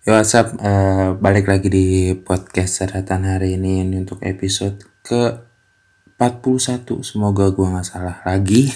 Yo 0.00 0.16
WhatsApp 0.16 0.56
uh, 0.64 1.12
balik 1.20 1.44
lagi 1.44 1.68
di 1.68 2.16
podcast 2.16 2.80
Seratan 2.80 3.28
hari 3.28 3.60
ini. 3.60 3.84
Ini 3.84 4.00
untuk 4.00 4.24
episode 4.24 4.80
ke 5.04 5.44
41 6.16 6.88
semoga 7.04 7.52
gua 7.52 7.76
nggak 7.76 7.84
salah 7.84 8.16
lagi. 8.24 8.72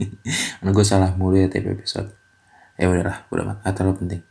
Karena 0.60 0.70
gue 0.76 0.84
salah 0.84 1.16
mulu 1.16 1.40
ya 1.40 1.48
tiap 1.48 1.72
episode. 1.72 2.12
Ya 2.76 2.92
udahlah 2.92 3.24
udah 3.32 3.56
nggak 3.56 3.72
terlalu 3.72 4.04
penting. 4.04 4.22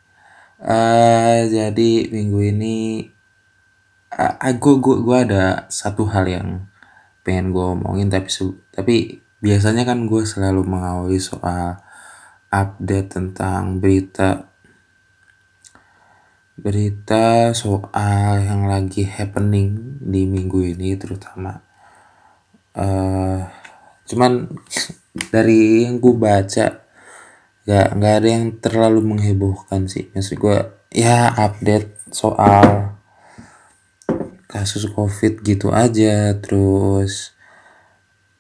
Uh, 0.62 1.50
jadi 1.50 2.14
minggu 2.14 2.40
ini 2.54 3.10
uh, 4.14 4.54
gue 4.54 4.76
gua, 4.78 4.96
gua 5.02 5.18
ada 5.26 5.44
satu 5.74 6.06
hal 6.14 6.30
yang 6.30 6.70
pengen 7.26 7.58
gue 7.58 7.66
omongin 7.74 8.14
tapi 8.14 8.30
tapi 8.70 9.18
biasanya 9.42 9.82
kan 9.82 10.06
gue 10.06 10.22
selalu 10.22 10.62
mengawali 10.62 11.18
soal 11.18 11.82
update 12.54 13.18
tentang 13.18 13.82
berita 13.82 14.54
berita 16.56 17.52
soal 17.52 18.40
yang 18.40 18.72
lagi 18.72 19.04
happening 19.04 20.00
di 20.00 20.24
minggu 20.24 20.64
ini 20.64 20.96
terutama. 20.96 21.60
Uh, 22.76 23.44
cuman 24.08 24.48
dari 25.36 25.88
yang 25.88 26.00
gue 26.00 26.16
baca 26.16 26.84
nggak 27.66 27.88
nggak 27.98 28.14
ada 28.24 28.30
yang 28.30 28.46
terlalu 28.64 29.04
menghebohkan 29.04 29.92
sih. 29.92 30.08
Maksud 30.16 30.40
gue 30.40 30.58
ya 30.96 31.36
update 31.36 32.08
soal 32.16 32.96
kasus 34.48 34.88
covid 34.96 35.44
gitu 35.44 35.76
aja. 35.76 36.40
Terus 36.40 37.36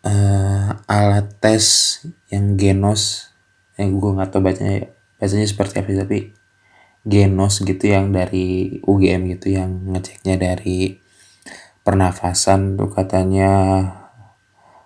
uh, 0.07 0.71
alat 0.87 1.27
tes 1.43 1.99
yang 2.31 2.55
genos 2.55 3.33
yang 3.75 3.99
gue 3.99 4.11
nggak 4.15 4.31
tahu 4.31 4.39
bacanya 4.39 4.87
bacanya 5.19 5.47
seperti 5.47 5.83
apa 5.83 5.91
tapi 6.07 6.44
Genos 7.05 7.61
gitu 7.61 7.85
yang 7.85 8.09
dari 8.09 8.81
UGM 8.81 9.37
gitu 9.37 9.53
yang 9.53 9.93
ngeceknya 9.93 10.41
dari 10.41 10.97
pernafasan 11.85 12.81
tuh 12.81 12.89
katanya. 12.89 13.53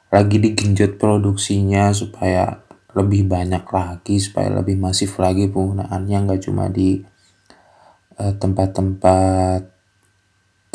Lagi 0.09 0.41
digenjot 0.41 0.99
produksinya 0.99 1.93
supaya 1.95 2.65
lebih 2.97 3.29
banyak 3.29 3.61
lagi 3.69 4.17
supaya 4.17 4.49
lebih 4.49 4.75
masif 4.75 5.21
lagi 5.21 5.45
penggunaannya 5.47 6.17
nggak 6.25 6.41
cuma 6.49 6.67
di 6.67 7.05
eh, 8.17 8.33
tempat-tempat 8.33 9.61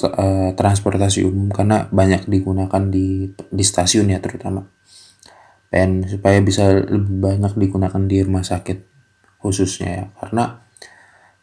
uh, 0.02 0.50
transportasi 0.54 1.22
umum 1.26 1.50
karena 1.50 1.86
banyak 1.90 2.26
digunakan 2.26 2.82
di 2.88 3.30
di 3.30 3.64
stasiun 3.66 4.10
ya 4.10 4.18
terutama. 4.18 4.66
Dan 5.68 6.06
supaya 6.06 6.38
bisa 6.38 6.70
lebih 6.70 7.18
banyak 7.18 7.52
digunakan 7.58 8.02
di 8.06 8.22
rumah 8.22 8.46
sakit 8.46 8.94
khususnya 9.42 9.90
ya 9.90 10.04
karena 10.22 10.63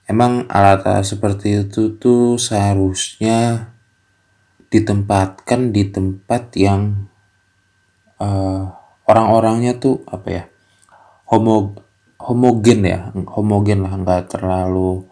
emang 0.09 0.49
alat-alat 0.49 1.05
seperti 1.05 1.67
itu 1.67 1.97
tuh 1.97 2.39
seharusnya 2.39 3.71
ditempatkan 4.71 5.75
di 5.75 5.91
tempat 5.91 6.55
yang 6.55 7.11
uh, 8.17 8.71
orang-orangnya 9.05 9.75
tuh 9.75 9.99
apa 10.07 10.27
ya 10.31 10.43
homo 11.27 11.75
homogen 12.21 12.87
ya 12.87 13.11
homogen 13.35 13.83
lah 13.83 13.93
nggak 13.99 14.37
terlalu 14.37 15.03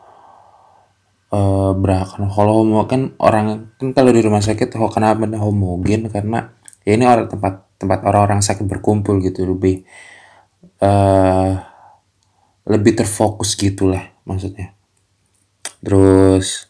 uh, 1.33 1.71
berakan 1.75 2.29
kalau 2.29 2.63
homo 2.63 2.85
kan 2.87 3.13
orang 3.19 3.75
kan 3.77 3.91
kalau 3.91 4.11
di 4.13 4.21
rumah 4.21 4.41
sakit 4.41 4.77
oh 4.77 4.87
kenapa 4.87 5.25
homogen? 5.37 6.09
Karena 6.09 6.49
ya 6.83 6.95
ini 6.95 7.05
orang 7.05 7.27
tempat 7.27 7.69
tempat 7.79 7.99
orang-orang 8.03 8.43
sakit 8.43 8.65
berkumpul 8.67 9.23
gitu 9.23 9.47
lebih 9.47 9.87
uh, 10.83 11.51
lebih 12.67 12.99
terfokus 12.99 13.55
gitulah 13.55 14.11
maksudnya 14.27 14.75
Terus 15.80 16.67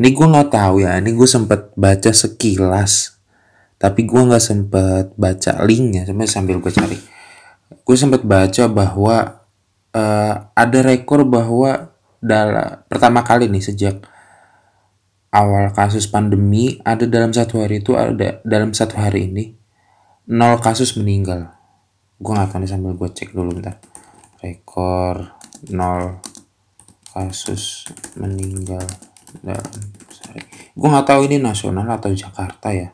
ini 0.00 0.16
gue 0.16 0.26
nggak 0.26 0.50
tahu 0.52 0.84
ya, 0.84 0.96
ini 0.96 1.12
gue 1.12 1.28
sempet 1.28 1.76
baca 1.76 2.10
sekilas, 2.12 3.20
tapi 3.76 4.08
gue 4.08 4.16
nggak 4.16 4.40
sempet 4.40 5.12
baca 5.16 5.52
linknya, 5.64 6.08
sampai 6.08 6.28
sambil 6.28 6.56
gue 6.56 6.72
cari. 6.72 6.96
Gue 7.84 7.96
sempet 8.00 8.24
baca 8.24 8.64
bahwa 8.70 9.44
uh, 9.92 10.34
ada 10.56 10.78
rekor 10.80 11.28
bahwa 11.28 11.92
dalam 12.20 12.84
pertama 12.88 13.24
kali 13.24 13.48
nih 13.48 13.64
sejak 13.64 13.96
awal 15.32 15.72
kasus 15.72 16.04
pandemi 16.10 16.76
ada 16.84 17.08
dalam 17.08 17.32
satu 17.32 17.64
hari 17.64 17.80
itu 17.80 17.96
ada 17.96 18.44
dalam 18.44 18.76
satu 18.76 19.00
hari 19.00 19.30
ini 19.30 19.56
nol 20.30 20.58
kasus 20.62 20.94
meninggal. 20.98 21.50
Gue 22.20 22.32
nggak 22.36 22.52
tahu 22.52 22.60
nih 22.62 22.70
sambil 22.70 22.92
gue 22.96 23.08
cek 23.08 23.32
dulu 23.32 23.56
bentar. 23.56 23.80
Rekor 24.40 25.28
nol 25.72 26.24
kasus 27.10 27.86
meninggal 28.18 28.82
dalam 29.42 29.66
sehari. 30.10 30.42
Gue 30.74 30.88
nggak 30.90 31.06
tahu 31.06 31.20
ini 31.30 31.36
nasional 31.38 31.86
atau 31.86 32.10
Jakarta 32.14 32.70
ya. 32.74 32.90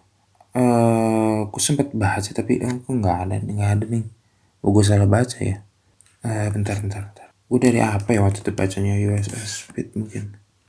Eh, 0.56 1.38
gue 1.49 1.62
sempet 1.62 1.93
baca 1.93 2.31
tapi 2.32 2.60
eh, 2.60 2.77
gue 2.81 2.94
nggak 2.97 3.19
ada, 3.28 3.34
nggak 3.41 3.71
ada 3.81 3.84
nih. 3.88 4.04
Oh, 4.65 4.72
gue 4.72 4.84
salah 4.84 5.09
baca 5.09 5.38
ya. 5.41 5.60
Eh, 6.25 6.49
bentar, 6.50 6.81
bentar, 6.81 7.12
bentar. 7.12 7.28
Gue 7.47 7.59
dari 7.62 7.78
apa 7.78 8.10
ya 8.10 8.25
waktu 8.25 8.43
itu 8.43 8.50
bacanya 8.56 8.94
USS 8.99 9.71
Speed 9.71 9.94
mungkin. 9.94 10.25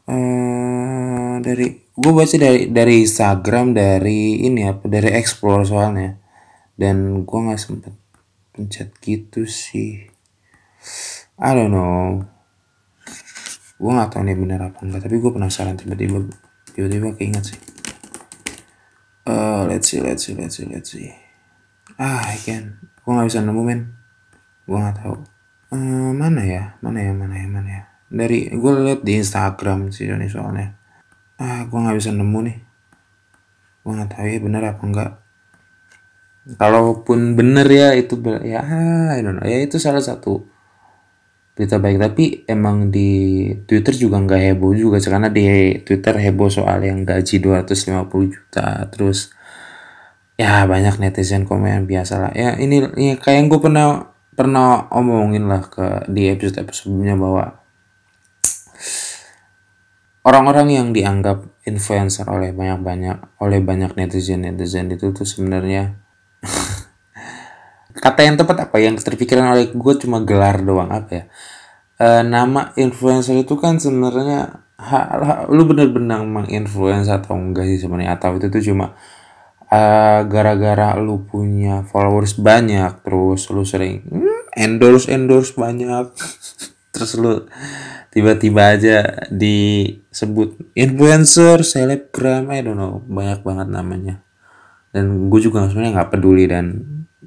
Eh, 0.08 1.36
dari 1.42 1.68
gue 1.98 2.12
baca 2.14 2.36
dari 2.38 2.70
dari 2.70 3.04
Instagram 3.04 3.74
dari 3.74 4.46
ini 4.46 4.70
apa 4.70 4.86
dari 4.86 5.10
explore 5.18 5.66
soalnya 5.66 6.16
dan 6.78 7.26
gue 7.26 7.40
nggak 7.42 7.58
sempet 7.60 7.94
pencet 8.54 8.94
gitu 9.02 9.50
sih 9.50 10.06
I 11.42 11.52
don't 11.58 11.74
know 11.74 12.37
gue 13.78 13.92
gak 13.94 14.10
tau 14.10 14.26
nih 14.26 14.34
bener 14.34 14.58
apa 14.58 14.82
enggak 14.82 15.06
tapi 15.06 15.22
gue 15.22 15.32
penasaran 15.32 15.78
tiba-tiba 15.78 16.26
tiba-tiba 16.74 17.14
keinget 17.14 17.54
sih. 17.54 17.60
Uh, 19.28 19.70
let's 19.70 19.92
see 19.92 20.02
let's 20.02 20.26
see 20.26 20.34
let's 20.34 20.58
see 20.58 20.66
let's 20.66 20.90
see. 20.90 21.14
Ah 22.02 22.26
I 22.26 22.38
can. 22.42 22.82
Gue 23.06 23.12
gak 23.14 23.30
bisa 23.30 23.46
nemu 23.46 23.62
men 23.62 23.94
gue 24.66 24.78
gak 24.78 24.98
tahu. 24.98 25.16
Uh, 25.70 26.12
mana 26.12 26.42
ya? 26.42 26.64
Mana 26.82 27.06
ya 27.06 27.14
mana 27.14 27.36
ya 27.38 27.48
mana 27.48 27.70
ya? 27.70 27.84
Dari 28.10 28.50
gue 28.50 28.72
liat 28.82 29.02
di 29.06 29.14
Instagram 29.22 29.94
sih 29.94 30.10
ini 30.10 30.26
soalnya. 30.26 30.74
Ah 31.38 31.70
gue 31.70 31.78
gak 31.78 31.98
bisa 32.02 32.10
nemu 32.10 32.40
nih. 32.50 32.58
Gue 33.86 33.94
gak 33.94 34.10
tahu 34.18 34.26
ya 34.26 34.40
bener 34.42 34.62
apa 34.66 34.84
enggak. 34.84 35.12
Kalaupun 36.58 37.38
bener 37.38 37.68
ya 37.70 37.94
itu 37.94 38.18
ya 38.42 38.66
I 39.14 39.22
don't 39.22 39.38
know. 39.38 39.46
Ya 39.46 39.62
itu 39.62 39.78
salah 39.78 40.02
satu 40.02 40.57
berita 41.58 41.82
baik. 41.82 41.98
Tapi 41.98 42.24
emang 42.46 42.94
di 42.94 43.50
Twitter 43.66 43.98
juga 43.98 44.22
nggak 44.22 44.42
heboh 44.54 44.78
juga 44.78 45.02
karena 45.02 45.34
di 45.34 45.74
Twitter 45.82 46.14
heboh 46.14 46.54
soal 46.54 46.86
yang 46.86 47.02
gaji 47.02 47.42
250 47.42 48.06
juta 48.30 48.86
terus 48.94 49.34
ya 50.38 50.70
banyak 50.70 51.02
netizen 51.02 51.50
komen 51.50 51.90
biasa 51.90 52.14
lah. 52.22 52.32
Ya 52.38 52.54
ini, 52.62 52.86
ini 52.94 53.18
kayak 53.18 53.38
yang 53.42 53.48
gue 53.50 53.58
pernah 53.58 54.14
pernah 54.38 54.86
omongin 54.94 55.50
lah 55.50 55.66
ke 55.66 56.06
di 56.14 56.30
episode 56.30 56.62
episode 56.62 56.94
sebelumnya 56.94 57.18
bahwa 57.18 57.58
orang-orang 60.22 60.68
yang 60.78 60.88
dianggap 60.94 61.42
influencer 61.66 62.30
oleh 62.30 62.54
banyak-banyak 62.54 63.42
oleh 63.42 63.60
banyak 63.66 63.98
netizen 63.98 64.46
netizen 64.46 64.94
itu 64.94 65.10
tuh 65.10 65.26
sebenarnya 65.26 65.98
kata 67.98 68.20
yang 68.24 68.36
tepat 68.38 68.70
apa? 68.70 68.78
Yang 68.78 69.04
terpikirkan 69.04 69.52
oleh 69.52 69.74
gue 69.74 69.94
cuma 70.00 70.22
gelar 70.22 70.62
doang 70.62 70.94
apa 70.94 71.12
ya? 71.12 71.24
E, 71.98 72.08
nama 72.24 72.72
influencer 72.78 73.36
itu 73.42 73.58
kan 73.58 73.82
sebenarnya 73.82 74.64
lu 75.50 75.66
bener-bener 75.66 76.22
menginfluence 76.22 77.10
atau 77.10 77.34
enggak 77.34 77.66
sih 77.66 77.82
sebenarnya? 77.82 78.16
Atau 78.16 78.38
itu 78.38 78.48
tuh 78.54 78.62
cuma 78.62 78.94
eh, 79.68 80.22
gara-gara 80.28 80.96
lu 80.96 81.28
punya 81.28 81.84
followers 81.84 82.40
banyak 82.40 83.04
terus 83.04 83.52
lu 83.52 83.68
sering 83.68 84.04
hmm, 84.08 84.56
endorse 84.56 85.12
endorse 85.12 85.56
banyak 85.60 86.08
terus 86.96 87.12
lu 87.20 87.46
tiba-tiba 88.10 88.74
aja 88.74 88.98
disebut 89.30 90.74
influencer 90.74 91.62
selebgram 91.62 92.50
I 92.50 92.64
don't 92.64 92.80
know 92.80 93.04
banyak 93.06 93.44
banget 93.44 93.68
namanya. 93.70 94.16
Dan 94.90 95.30
gue 95.30 95.40
juga 95.44 95.68
sebenarnya 95.70 96.02
nggak 96.02 96.12
peduli 96.16 96.50
dan 96.50 96.66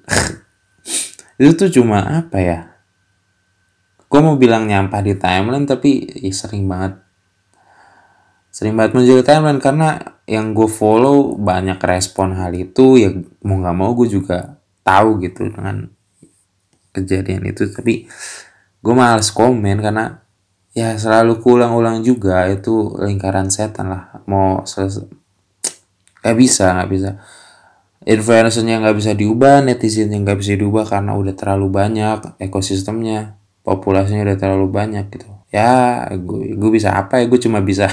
itu 1.41 1.57
tuh 1.57 1.73
cuma 1.73 2.05
apa 2.05 2.37
ya? 2.37 2.61
Gue 4.13 4.21
mau 4.21 4.37
bilang 4.37 4.69
nyampah 4.69 5.01
di 5.01 5.17
timeline 5.17 5.65
tapi 5.65 6.05
ya 6.05 6.29
sering 6.37 6.69
banget. 6.69 7.01
Sering 8.53 8.77
banget 8.77 8.93
muncul 8.93 9.25
timeline 9.25 9.57
karena 9.57 10.21
yang 10.29 10.53
gue 10.53 10.69
follow 10.69 11.41
banyak 11.41 11.81
respon 11.81 12.37
hal 12.37 12.53
itu 12.53 13.01
ya 13.01 13.09
mau 13.41 13.57
nggak 13.57 13.73
mau 13.73 13.97
gue 13.97 14.13
juga 14.13 14.61
tahu 14.85 15.17
gitu 15.25 15.49
dengan 15.49 15.89
kejadian 16.93 17.49
itu. 17.49 17.73
Tapi 17.73 18.05
gue 18.85 18.95
males 18.95 19.33
komen 19.33 19.81
karena 19.81 20.21
ya 20.77 20.93
selalu 21.01 21.41
kulang-ulang 21.41 22.05
juga 22.05 22.45
itu 22.53 23.01
lingkaran 23.01 23.49
setan 23.49 23.89
lah. 23.89 24.21
Mau 24.29 24.61
selesai 24.69 25.09
nggak 26.21 26.37
bisa 26.37 26.77
nggak 26.77 26.91
bisa 26.93 27.11
influencernya 28.09 28.81
nggak 28.81 28.97
bisa 28.97 29.13
diubah 29.13 29.61
netizennya 29.61 30.17
nggak 30.25 30.39
bisa 30.41 30.57
diubah 30.57 30.89
karena 30.89 31.13
udah 31.13 31.35
terlalu 31.37 31.69
banyak 31.69 32.41
ekosistemnya 32.41 33.37
populasinya 33.61 34.25
udah 34.25 34.39
terlalu 34.41 34.67
banyak 34.73 35.05
gitu. 35.13 35.29
Ya 35.53 36.07
gue 36.17 36.57
gue 36.57 36.71
bisa 36.73 36.97
apa 36.97 37.21
ya? 37.21 37.29
Gue 37.29 37.41
cuma 37.43 37.61
bisa 37.61 37.93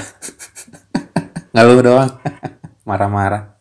ngeluh 1.52 1.80
doang 1.84 2.10
marah-marah. 2.88 3.60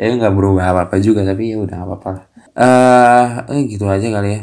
Ya 0.00 0.12
nggak 0.16 0.32
berubah 0.32 0.72
apa 0.72 0.80
apa 0.88 0.96
juga 1.00 1.24
tapi 1.24 1.52
ya 1.52 1.60
udah 1.60 1.76
nggak 1.76 1.88
apa-apa 1.92 2.08
lah. 2.08 2.24
Eh 2.56 3.26
uh, 3.52 3.62
gitu 3.68 3.84
aja 3.84 4.08
kali 4.08 4.28
ya. 4.40 4.42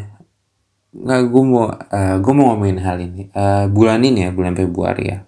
Nggak 0.93 1.21
gue 1.33 1.43
mau 1.43 1.65
uh, 1.73 2.15
gue 2.21 2.33
mau 2.37 2.53
ngomongin 2.53 2.77
hal 2.77 2.97
ini. 3.01 3.33
Uh, 3.33 3.65
bulan 3.73 4.05
ini 4.05 4.29
ya 4.29 4.29
bulan 4.29 4.53
Februari 4.53 5.09
ya 5.09 5.25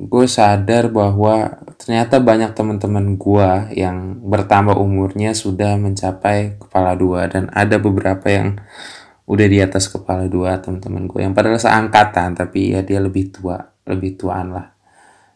gue 0.00 0.24
sadar 0.24 0.88
bahwa 0.88 1.60
ternyata 1.76 2.24
banyak 2.24 2.56
teman-teman 2.56 3.20
gue 3.20 3.50
yang 3.76 4.16
bertambah 4.24 4.80
umurnya 4.80 5.36
sudah 5.36 5.76
mencapai 5.76 6.56
kepala 6.56 6.96
dua 6.96 7.28
dan 7.28 7.52
ada 7.52 7.76
beberapa 7.76 8.24
yang 8.32 8.56
udah 9.28 9.46
di 9.46 9.60
atas 9.60 9.92
kepala 9.92 10.24
dua 10.24 10.56
teman-teman 10.56 11.04
gue 11.04 11.20
yang 11.20 11.36
padahal 11.36 11.60
seangkatan 11.60 12.32
tapi 12.32 12.72
ya 12.72 12.80
dia 12.80 12.96
lebih 12.96 13.28
tua 13.28 13.60
lebih 13.84 14.16
tuaan 14.16 14.56
lah. 14.56 14.72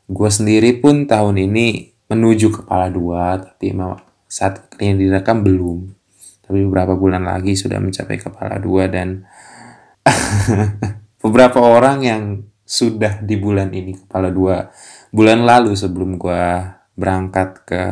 Gue 0.08 0.32
sendiri 0.32 0.80
pun 0.80 1.04
tahun 1.04 1.44
ini 1.44 1.92
menuju 2.08 2.64
kepala 2.64 2.88
dua 2.88 3.36
tapi 3.44 3.76
saat 4.30 4.64
yang 4.80 4.96
direkam 4.96 5.44
belum. 5.44 5.92
Tapi 6.44 6.60
beberapa 6.64 6.96
bulan 6.96 7.24
lagi 7.24 7.56
sudah 7.56 7.80
mencapai 7.80 8.16
kepala 8.16 8.56
dua 8.60 8.88
dan 8.88 9.24
beberapa 11.24 11.60
orang 11.60 11.98
yang 12.04 12.22
sudah 12.64 13.20
di 13.20 13.36
bulan 13.36 13.70
ini 13.76 13.92
kepala 13.92 14.32
dua 14.32 14.72
bulan 15.12 15.44
lalu 15.44 15.76
sebelum 15.76 16.16
gua 16.16 16.80
berangkat 16.96 17.68
ke 17.68 17.82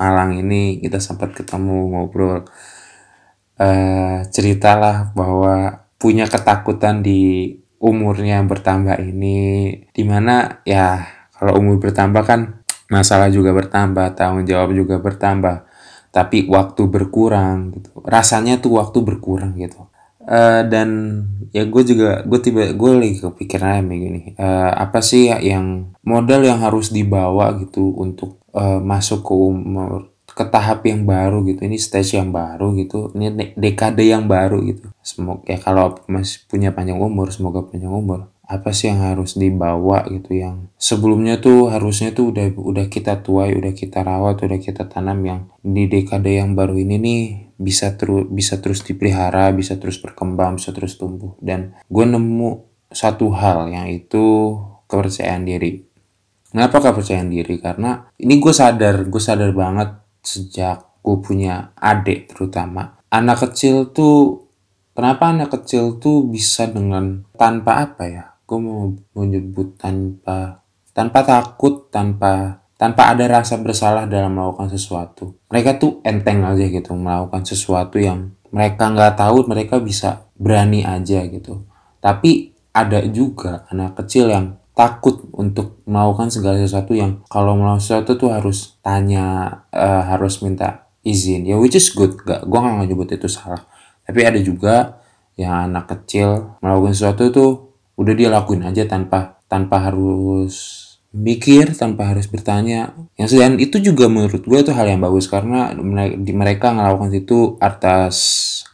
Malang 0.00 0.40
ini 0.40 0.80
kita 0.80 0.96
sempat 0.96 1.36
ketemu 1.36 1.92
ngobrol. 1.92 2.48
Uh, 3.60 4.24
ceritalah 4.32 5.12
bahwa 5.12 5.84
punya 6.00 6.24
ketakutan 6.24 7.04
di 7.04 7.52
umurnya 7.76 8.40
yang 8.40 8.48
bertambah 8.48 8.96
ini 8.96 9.68
di 9.92 10.00
mana 10.08 10.64
ya 10.64 11.04
kalau 11.36 11.60
umur 11.60 11.76
bertambah 11.76 12.24
kan 12.24 12.64
masalah 12.88 13.28
juga 13.28 13.52
bertambah 13.52 14.16
tanggung 14.16 14.48
jawab 14.48 14.72
juga 14.72 14.96
bertambah 15.04 15.68
tapi 16.08 16.48
waktu 16.48 16.88
berkurang 16.88 17.76
gitu. 17.76 18.00
Rasanya 18.00 18.56
tuh 18.56 18.80
waktu 18.80 19.04
berkurang 19.04 19.52
gitu 19.60 19.89
Uh, 20.30 20.62
dan 20.70 20.88
ya 21.50 21.66
gue 21.66 21.82
juga 21.82 22.22
gue 22.22 22.38
tiba 22.38 22.70
gue 22.70 22.90
lagi 22.94 23.18
kepikiran 23.18 23.90
kayak 23.90 23.98
gini 23.98 24.20
uh, 24.38 24.70
apa 24.78 25.02
sih 25.02 25.26
ya 25.26 25.42
yang 25.42 25.90
modal 26.06 26.46
yang 26.46 26.62
harus 26.62 26.94
dibawa 26.94 27.58
gitu 27.58 27.90
untuk 27.98 28.38
uh, 28.54 28.78
masuk 28.78 29.26
ke 29.26 29.34
umur 29.34 30.14
ke 30.30 30.44
tahap 30.46 30.86
yang 30.86 31.04
baru 31.04 31.42
gitu. 31.44 31.66
Ini 31.66 31.76
stage 31.76 32.16
yang 32.16 32.30
baru 32.30 32.72
gitu 32.78 33.10
ini 33.18 33.52
dekade 33.58 34.06
yang 34.06 34.30
baru 34.30 34.62
gitu. 34.62 34.88
Semoga 35.02 35.42
ya 35.50 35.58
kalau 35.58 35.98
masih 36.06 36.46
punya 36.46 36.70
panjang 36.70 37.02
umur 37.02 37.34
semoga 37.34 37.66
panjang 37.66 37.90
umur. 37.90 38.30
Apa 38.50 38.74
sih 38.74 38.90
yang 38.90 39.02
harus 39.02 39.38
dibawa 39.38 40.02
gitu 40.10 40.34
yang 40.34 40.74
sebelumnya 40.74 41.38
tuh 41.38 41.70
harusnya 41.70 42.10
tuh 42.10 42.34
udah 42.34 42.50
udah 42.58 42.86
kita 42.90 43.22
tuai 43.22 43.54
udah 43.54 43.70
kita 43.70 44.02
rawat 44.02 44.42
udah 44.42 44.58
kita 44.58 44.90
tanam 44.90 45.22
yang 45.22 45.40
di 45.62 45.86
dekade 45.86 46.34
yang 46.34 46.58
baru 46.58 46.74
ini 46.82 46.98
nih 46.98 47.22
bisa 47.60 47.92
terus 48.00 48.24
bisa 48.32 48.56
terus 48.56 48.80
dipelihara, 48.80 49.52
bisa 49.52 49.76
terus 49.76 50.00
berkembang, 50.00 50.56
bisa 50.56 50.72
terus 50.72 50.96
tumbuh. 50.96 51.36
Dan 51.36 51.76
gue 51.92 52.04
nemu 52.08 52.64
satu 52.88 53.28
hal 53.36 53.68
yang 53.68 53.86
itu 53.92 54.56
kepercayaan 54.88 55.44
diri. 55.44 55.84
Kenapa 56.50 56.82
kepercayaan 56.82 57.30
diri? 57.30 57.60
Karena 57.60 58.10
ini 58.18 58.40
gue 58.40 58.50
sadar, 58.50 59.06
gue 59.06 59.22
sadar 59.22 59.52
banget 59.54 60.00
sejak 60.24 61.04
gue 61.04 61.16
punya 61.20 61.70
adik 61.76 62.32
terutama. 62.32 62.98
Anak 63.12 63.46
kecil 63.46 63.92
tuh, 63.94 64.50
kenapa 64.96 65.30
anak 65.30 65.54
kecil 65.60 66.02
tuh 66.02 66.26
bisa 66.26 66.66
dengan 66.66 67.22
tanpa 67.36 67.86
apa 67.86 68.04
ya? 68.08 68.24
Gue 68.48 68.58
mau 68.58 68.90
menyebut 69.14 69.78
tanpa 69.78 70.66
tanpa 70.90 71.22
takut, 71.22 71.86
tanpa 71.88 72.59
tanpa 72.80 73.12
ada 73.12 73.28
rasa 73.28 73.60
bersalah 73.60 74.08
dalam 74.08 74.32
melakukan 74.32 74.72
sesuatu. 74.72 75.36
Mereka 75.52 75.76
tuh 75.76 76.00
enteng 76.00 76.40
aja 76.48 76.64
gitu 76.64 76.96
melakukan 76.96 77.44
sesuatu 77.44 78.00
yang 78.00 78.32
mereka 78.48 78.88
nggak 78.88 79.20
tahu 79.20 79.44
mereka 79.44 79.76
bisa 79.84 80.24
berani 80.40 80.80
aja 80.80 81.20
gitu. 81.28 81.68
Tapi 82.00 82.56
ada 82.72 83.04
juga 83.04 83.68
anak 83.68 84.00
kecil 84.00 84.32
yang 84.32 84.56
takut 84.72 85.28
untuk 85.36 85.84
melakukan 85.84 86.32
segala 86.32 86.56
sesuatu 86.56 86.96
yang 86.96 87.20
kalau 87.28 87.52
melakukan 87.52 87.84
sesuatu 87.84 88.16
tuh 88.16 88.32
harus 88.32 88.80
tanya, 88.80 89.60
uh, 89.76 90.08
harus 90.08 90.40
minta 90.40 90.88
izin. 91.04 91.44
Ya 91.44 91.60
which 91.60 91.76
is 91.76 91.92
good, 91.92 92.16
gak, 92.24 92.48
gue 92.48 92.58
gak 92.58 92.88
nyebut 92.88 93.12
itu 93.12 93.28
salah. 93.28 93.60
Tapi 94.08 94.24
ada 94.24 94.40
juga 94.40 95.04
yang 95.36 95.68
anak 95.68 95.84
kecil 95.92 96.56
melakukan 96.64 96.96
sesuatu 96.96 97.28
tuh 97.28 97.50
udah 98.00 98.14
dia 98.16 98.32
lakuin 98.32 98.64
aja 98.64 98.88
tanpa 98.88 99.36
tanpa 99.52 99.92
harus 99.92 100.79
mikir 101.10 101.74
tanpa 101.74 102.14
harus 102.14 102.30
bertanya. 102.30 102.94
Yang 103.18 103.28
dan 103.38 103.52
itu 103.58 103.76
juga 103.82 104.06
menurut 104.06 104.42
gue 104.42 104.58
itu 104.62 104.72
hal 104.74 104.86
yang 104.86 105.02
bagus 105.02 105.26
karena 105.26 105.74
di 106.16 106.32
mereka 106.32 106.70
melakukan 106.70 107.10
itu 107.14 107.58
atas 107.58 108.16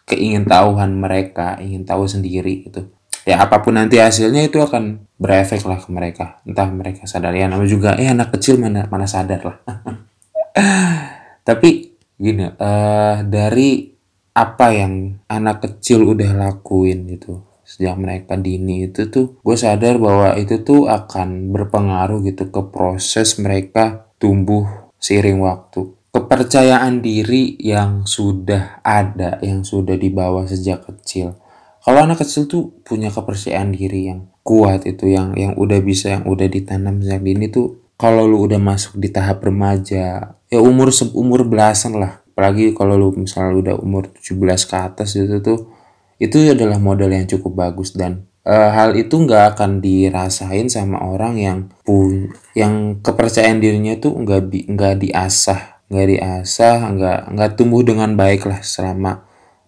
keingintahuan 0.07 0.95
mereka 0.95 1.59
ingin 1.59 1.83
tahu 1.83 2.07
sendiri 2.07 2.69
gitu. 2.69 2.93
Ya 3.27 3.43
apa 3.43 3.59
pun 3.59 3.75
nanti 3.75 3.99
hasilnya 3.99 4.47
itu 4.47 4.63
akan 4.63 5.03
berefek 5.19 5.67
lah 5.67 5.83
ke 5.83 5.91
mereka. 5.91 6.39
Entah 6.47 6.71
mereka 6.71 7.11
sadar 7.11 7.35
ya 7.35 7.51
namanya 7.51 7.71
juga 7.71 7.91
eh 7.99 8.07
anak 8.07 8.39
kecil 8.39 8.61
mana 8.63 8.87
mana 8.87 9.09
sadar 9.09 9.43
lah. 9.43 9.59
Tapi 11.49 11.99
gini 12.17 12.47
uh, 12.47 13.17
dari 13.27 13.97
apa 14.37 14.67
yang 14.69 15.17
anak 15.33 15.65
kecil 15.65 16.13
udah 16.13 16.37
lakuin 16.37 17.09
gitu 17.09 17.41
sejak 17.67 17.99
mereka 17.99 18.39
dini 18.39 18.87
itu 18.87 19.11
tuh 19.11 19.43
gue 19.43 19.57
sadar 19.59 19.99
bahwa 19.99 20.39
itu 20.39 20.63
tuh 20.63 20.87
akan 20.87 21.51
berpengaruh 21.51 22.23
gitu 22.23 22.47
ke 22.55 22.63
proses 22.71 23.43
mereka 23.43 24.07
tumbuh 24.23 24.87
seiring 25.03 25.43
waktu. 25.43 25.91
Kepercayaan 26.15 27.05
diri 27.05 27.59
yang 27.61 28.09
sudah 28.09 28.81
ada 28.81 29.37
yang 29.45 29.67
sudah 29.67 29.99
dibawa 29.99 30.49
sejak 30.49 30.87
kecil. 30.89 31.37
Kalau 31.85 32.03
anak 32.07 32.25
kecil 32.25 32.49
tuh 32.49 32.73
punya 32.87 33.13
kepercayaan 33.13 33.75
diri 33.75 34.09
yang 34.09 34.31
kuat 34.41 34.87
itu 34.89 35.13
yang 35.13 35.37
yang 35.37 35.53
udah 35.59 35.83
bisa 35.83 36.17
yang 36.17 36.25
udah 36.25 36.49
ditanam 36.49 37.03
sejak 37.03 37.21
dini 37.21 37.51
tuh 37.51 37.83
kalau 37.99 38.25
lu 38.25 38.47
udah 38.47 38.63
masuk 38.63 38.97
di 38.97 39.11
tahap 39.11 39.43
remaja 39.43 40.33
ya 40.47 40.59
umur 40.63 40.95
umur 41.13 41.45
belasan 41.45 41.99
lah. 41.99 42.23
Apalagi 42.33 42.73
kalau 42.73 42.97
lu 42.97 43.13
misalnya 43.17 43.53
udah 43.57 43.75
umur 43.81 44.09
17 44.13 44.39
ke 44.69 44.77
atas 44.77 45.17
itu 45.17 45.41
tuh 45.45 45.76
itu 46.17 46.49
adalah 46.49 46.81
modal 46.81 47.13
yang 47.13 47.29
cukup 47.29 47.69
bagus 47.69 47.93
dan 47.93 48.25
uh, 48.47 48.71
hal 48.73 48.95
itu 48.95 49.19
nggak 49.19 49.57
akan 49.57 49.83
dirasain 49.83 50.71
sama 50.71 51.03
orang 51.03 51.35
yang 51.37 51.59
pun 51.83 52.33
yang 52.57 53.03
kepercayaan 53.03 53.61
dirinya 53.61 53.99
tuh 53.99 54.17
nggak 54.17 54.43
di 54.49 54.61
nggak 54.71 54.95
diasah 55.03 55.77
nggak 55.87 56.07
diasah 56.07 56.79
nggak 56.95 57.21
nggak 57.37 57.51
tumbuh 57.55 57.83
dengan 57.83 58.15
baik 58.15 58.47
lah 58.47 58.63
selama 58.63 59.27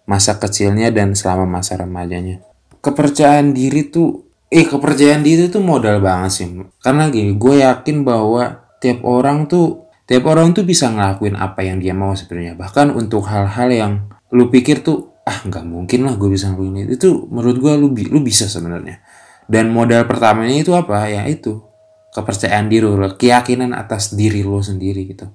masa 0.09 0.41
kecilnya 0.41 0.89
dan 0.89 1.13
selama 1.13 1.61
masa 1.61 1.77
remajanya. 1.77 2.41
Kepercayaan 2.81 3.53
diri 3.53 3.87
tuh 3.93 4.25
eh 4.49 4.65
kepercayaan 4.65 5.21
diri 5.21 5.53
tuh 5.53 5.61
modal 5.61 6.01
banget 6.01 6.31
sih 6.33 6.49
karena 6.81 7.13
gini 7.13 7.37
gue 7.37 7.61
yakin 7.61 8.01
bahwa 8.01 8.65
tiap 8.81 9.05
orang 9.05 9.45
tuh 9.45 9.85
tiap 10.09 10.25
orang 10.25 10.57
tuh 10.57 10.65
bisa 10.65 10.89
ngelakuin 10.89 11.37
apa 11.37 11.61
yang 11.61 11.77
dia 11.77 11.93
mau 11.93 12.17
sebenarnya. 12.17 12.57
Bahkan 12.57 12.97
untuk 12.97 13.29
hal-hal 13.29 13.69
yang 13.69 13.93
lu 14.33 14.49
pikir 14.49 14.81
tuh 14.81 15.18
ah 15.29 15.39
nggak 15.45 15.65
mungkin 15.69 16.09
lah 16.09 16.17
gue 16.17 16.29
bisa 16.33 16.49
ngelakuin 16.49 16.89
itu 16.89 16.93
itu 16.97 17.09
menurut 17.29 17.57
gue 17.61 17.73
lu 17.77 17.87
lu 17.93 18.19
bisa 18.25 18.49
sebenarnya. 18.49 18.97
Dan 19.45 19.69
modal 19.69 20.09
pertamanya 20.09 20.57
itu 20.57 20.73
apa? 20.73 21.05
Ya 21.09 21.25
itu 21.29 21.61
kepercayaan 22.09 22.69
diri 22.69 22.85
lo 22.85 22.97
keyakinan 23.13 23.77
atas 23.77 24.17
diri 24.17 24.41
lo 24.41 24.61
sendiri 24.61 25.05
gitu. 25.05 25.29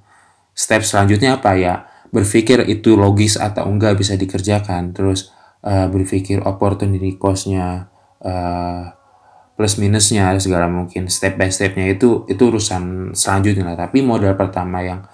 Step 0.54 0.82
selanjutnya 0.82 1.38
apa? 1.38 1.54
Ya 1.54 1.86
berpikir 2.10 2.62
itu 2.66 2.94
logis 2.94 3.38
atau 3.38 3.66
enggak 3.70 3.98
bisa 3.98 4.18
dikerjakan. 4.18 4.94
Terus 4.94 5.30
uh, 5.62 5.86
berpikir 5.90 6.42
opportunity 6.42 7.14
costnya 7.18 7.90
uh, 8.22 8.90
plus 9.54 9.78
minusnya 9.78 10.34
segala 10.42 10.66
mungkin. 10.66 11.06
Step 11.06 11.38
by 11.38 11.50
stepnya 11.50 11.86
itu 11.90 12.26
itu 12.26 12.42
urusan 12.42 13.14
selanjutnya 13.14 13.74
tapi 13.78 14.02
modal 14.02 14.34
pertama 14.34 14.82
yang 14.82 15.06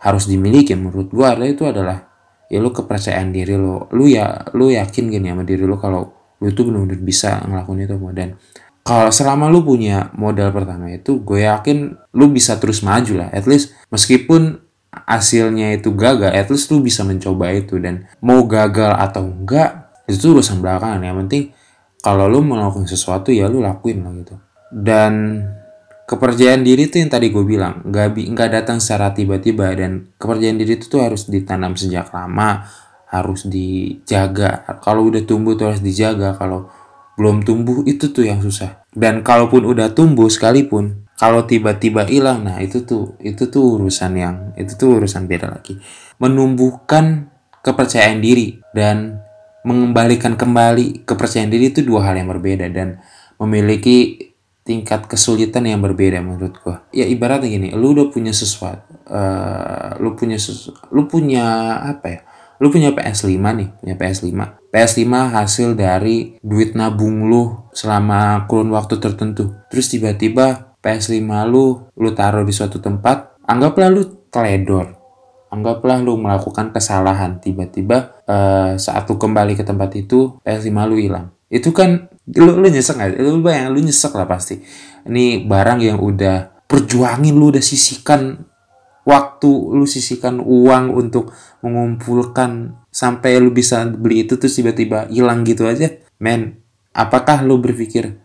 harus 0.00 0.26
dimiliki 0.26 0.74
menurut 0.74 1.12
adalah 1.12 1.46
itu 1.46 1.62
adalah 1.68 2.09
ya 2.50 2.58
lu 2.58 2.74
kepercayaan 2.74 3.30
diri 3.30 3.54
lo 3.54 3.86
lu 3.94 4.10
ya 4.10 4.50
lu 4.58 4.74
yakin 4.74 5.06
gini 5.08 5.30
sama 5.30 5.46
diri 5.46 5.62
lo 5.62 5.78
kalau 5.78 6.10
lu 6.42 6.50
tuh 6.50 6.66
benar-benar 6.68 7.00
bisa 7.00 7.40
ngelakuin 7.46 7.86
itu 7.86 7.96
dan 8.10 8.34
kalau 8.80 9.12
selama 9.12 9.52
lu 9.52 9.60
punya 9.60 10.08
modal 10.16 10.50
pertama 10.50 10.88
itu 10.88 11.20
gue 11.20 11.44
yakin 11.44 11.94
lu 12.16 12.26
bisa 12.32 12.56
terus 12.56 12.80
maju 12.80 13.22
lah. 13.22 13.28
At 13.30 13.44
least 13.44 13.76
meskipun 13.92 14.58
hasilnya 14.90 15.78
itu 15.78 15.94
gagal 15.94 16.32
at 16.32 16.48
least 16.48 16.72
lu 16.72 16.80
bisa 16.80 17.04
mencoba 17.04 17.52
itu. 17.52 17.76
Dan 17.76 18.08
mau 18.24 18.42
gagal 18.48 18.96
atau 18.96 19.28
enggak 19.28 19.92
itu 20.08 20.32
urusan 20.32 20.64
belakangan. 20.64 21.04
Yang 21.04 21.16
penting 21.26 21.42
kalau 22.00 22.26
lu 22.26 22.40
melakukan 22.40 22.88
sesuatu 22.88 23.30
ya 23.30 23.46
lu 23.52 23.60
lakuin 23.60 24.00
lah 24.00 24.12
gitu. 24.16 24.34
Dan 24.72 25.44
kepercayaan 26.10 26.66
diri 26.66 26.90
itu 26.90 26.98
yang 26.98 27.06
tadi 27.06 27.30
gue 27.30 27.46
bilang 27.46 27.86
nggak 27.86 28.34
nggak 28.34 28.50
datang 28.50 28.82
secara 28.82 29.14
tiba-tiba 29.14 29.70
dan 29.78 30.10
kepercayaan 30.18 30.58
diri 30.58 30.74
itu 30.74 30.90
tuh 30.90 31.06
harus 31.06 31.30
ditanam 31.30 31.78
sejak 31.78 32.10
lama 32.10 32.66
harus 33.10 33.46
dijaga. 33.50 34.62
Kalau 34.80 35.10
udah 35.10 35.26
tumbuh 35.26 35.58
tuh 35.58 35.74
harus 35.74 35.82
dijaga 35.82 36.38
kalau 36.38 36.70
belum 37.18 37.42
tumbuh 37.42 37.82
itu 37.84 38.14
tuh 38.14 38.24
yang 38.24 38.38
susah. 38.40 38.86
Dan 38.94 39.26
kalaupun 39.26 39.66
udah 39.66 39.92
tumbuh 39.92 40.30
sekalipun 40.30 41.06
kalau 41.18 41.44
tiba-tiba 41.44 42.08
hilang 42.08 42.48
nah 42.48 42.56
itu 42.64 42.86
tuh 42.86 43.18
itu 43.20 43.52
tuh 43.52 43.76
urusan 43.76 44.12
yang 44.16 44.36
itu 44.56 44.72
tuh 44.78 45.02
urusan 45.02 45.26
beda 45.26 45.50
lagi. 45.50 45.76
Menumbuhkan 46.22 47.28
kepercayaan 47.60 48.22
diri 48.22 48.62
dan 48.72 49.20
mengembalikan 49.66 50.38
kembali 50.38 51.04
kepercayaan 51.04 51.52
diri 51.52 51.74
itu 51.74 51.84
dua 51.84 52.08
hal 52.08 52.16
yang 52.16 52.30
berbeda 52.32 52.72
dan 52.72 53.02
memiliki 53.36 54.29
tingkat 54.70 55.10
kesulitan 55.10 55.66
yang 55.66 55.82
berbeda 55.82 56.22
menurut 56.22 56.54
gua. 56.62 56.86
Ya 56.94 57.02
ibaratnya 57.10 57.50
gini, 57.50 57.74
lu 57.74 57.90
udah 57.90 58.06
punya 58.14 58.30
sesuatu, 58.30 58.86
uh, 59.10 59.98
lu 59.98 60.14
punya 60.14 60.38
sesu, 60.38 60.70
lu 60.94 61.10
punya 61.10 61.74
apa 61.82 62.06
ya? 62.06 62.20
Lu 62.62 62.70
punya 62.70 62.94
PS5 62.94 63.34
nih, 63.34 63.68
punya 63.82 63.94
PS5. 63.98 64.30
PS5 64.70 65.10
hasil 65.34 65.68
dari 65.74 66.38
duit 66.44 66.78
nabung 66.78 67.26
lu 67.26 67.66
selama 67.74 68.46
kurun 68.46 68.70
waktu 68.70 69.02
tertentu. 69.02 69.50
Terus 69.72 69.90
tiba-tiba 69.90 70.76
PS5 70.78 71.18
lu 71.50 71.90
lu 71.98 72.10
taruh 72.14 72.46
di 72.46 72.54
suatu 72.54 72.78
tempat, 72.78 73.42
anggaplah 73.50 73.90
lu 73.90 74.06
teledor. 74.30 74.94
Anggaplah 75.50 75.98
lu 75.98 76.14
melakukan 76.14 76.70
kesalahan, 76.70 77.42
tiba-tiba 77.42 78.22
uh, 78.30 78.78
saat 78.78 79.02
lu 79.10 79.18
kembali 79.18 79.58
ke 79.58 79.66
tempat 79.66 79.90
itu 79.98 80.38
PS5 80.46 80.70
lu 80.86 80.94
hilang. 80.94 81.34
Itu 81.50 81.74
kan 81.74 82.08
lu, 82.30 82.56
lu 82.62 82.66
nyesek 82.70 82.96
gak? 82.96 83.18
Lu 83.18 83.42
bayang, 83.42 83.74
lu 83.74 83.82
nyesek 83.82 84.14
lah 84.14 84.30
pasti. 84.30 84.62
Ini 85.04 85.44
barang 85.44 85.82
yang 85.82 85.98
udah 85.98 86.62
perjuangin 86.70 87.34
lu 87.34 87.50
udah 87.50 87.58
sisihkan 87.58 88.46
waktu 89.02 89.50
lu 89.50 89.82
sisihkan 89.90 90.38
uang 90.38 90.94
untuk 90.94 91.34
mengumpulkan 91.66 92.78
sampai 92.94 93.42
lu 93.42 93.50
bisa 93.50 93.82
beli 93.90 94.22
itu 94.22 94.38
terus 94.38 94.54
tiba-tiba 94.54 95.10
hilang 95.10 95.42
gitu 95.42 95.66
aja 95.66 95.90
men 96.22 96.62
apakah 96.94 97.42
lu 97.42 97.58
berpikir 97.58 98.22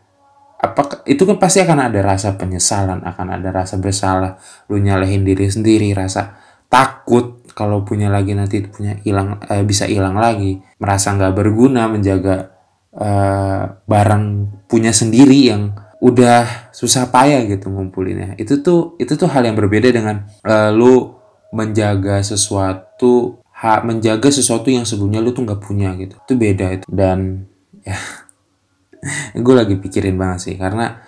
apakah 0.62 1.02
itu 1.10 1.26
kan 1.26 1.42
pasti 1.42 1.66
akan 1.66 1.90
ada 1.90 2.06
rasa 2.06 2.38
penyesalan 2.38 3.02
akan 3.02 3.28
ada 3.34 3.50
rasa 3.50 3.82
bersalah 3.82 4.38
lu 4.70 4.78
nyalahin 4.78 5.26
diri 5.26 5.50
sendiri 5.50 5.90
rasa 5.98 6.38
takut 6.70 7.42
kalau 7.58 7.82
punya 7.82 8.14
lagi 8.14 8.38
nanti 8.38 8.62
punya 8.68 9.00
hilang 9.02 9.42
eh, 9.50 9.66
bisa 9.66 9.90
hilang 9.90 10.22
lagi 10.22 10.62
merasa 10.78 11.18
nggak 11.18 11.34
berguna 11.34 11.90
menjaga 11.90 12.55
eh, 12.96 13.64
barang 13.86 14.24
punya 14.66 14.92
sendiri 14.96 15.52
yang 15.52 15.86
udah 16.06 16.70
susah 16.70 17.10
payah 17.10 17.42
gitu 17.50 17.72
ngumpulinnya. 17.74 18.36
Itu 18.38 18.62
tuh 18.62 19.00
itu 19.02 19.18
tuh 19.18 19.26
hal 19.32 19.48
yang 19.48 19.58
berbeda 19.58 19.90
dengan 19.90 20.28
uh, 20.46 20.70
lu 20.70 21.18
menjaga 21.56 22.20
sesuatu 22.22 23.40
hak 23.50 23.88
menjaga 23.88 24.28
sesuatu 24.30 24.68
yang 24.68 24.84
sebelumnya 24.84 25.24
lu 25.24 25.32
tuh 25.32 25.48
nggak 25.48 25.62
punya 25.64 25.98
gitu. 25.98 26.14
Itu 26.20 26.34
beda 26.38 26.66
itu. 26.78 26.86
Dan 26.86 27.50
ya 27.82 27.98
gue 29.46 29.56
lagi 29.56 29.76
pikirin 29.82 30.20
banget 30.20 30.52
sih. 30.52 30.56
Karena 30.60 31.00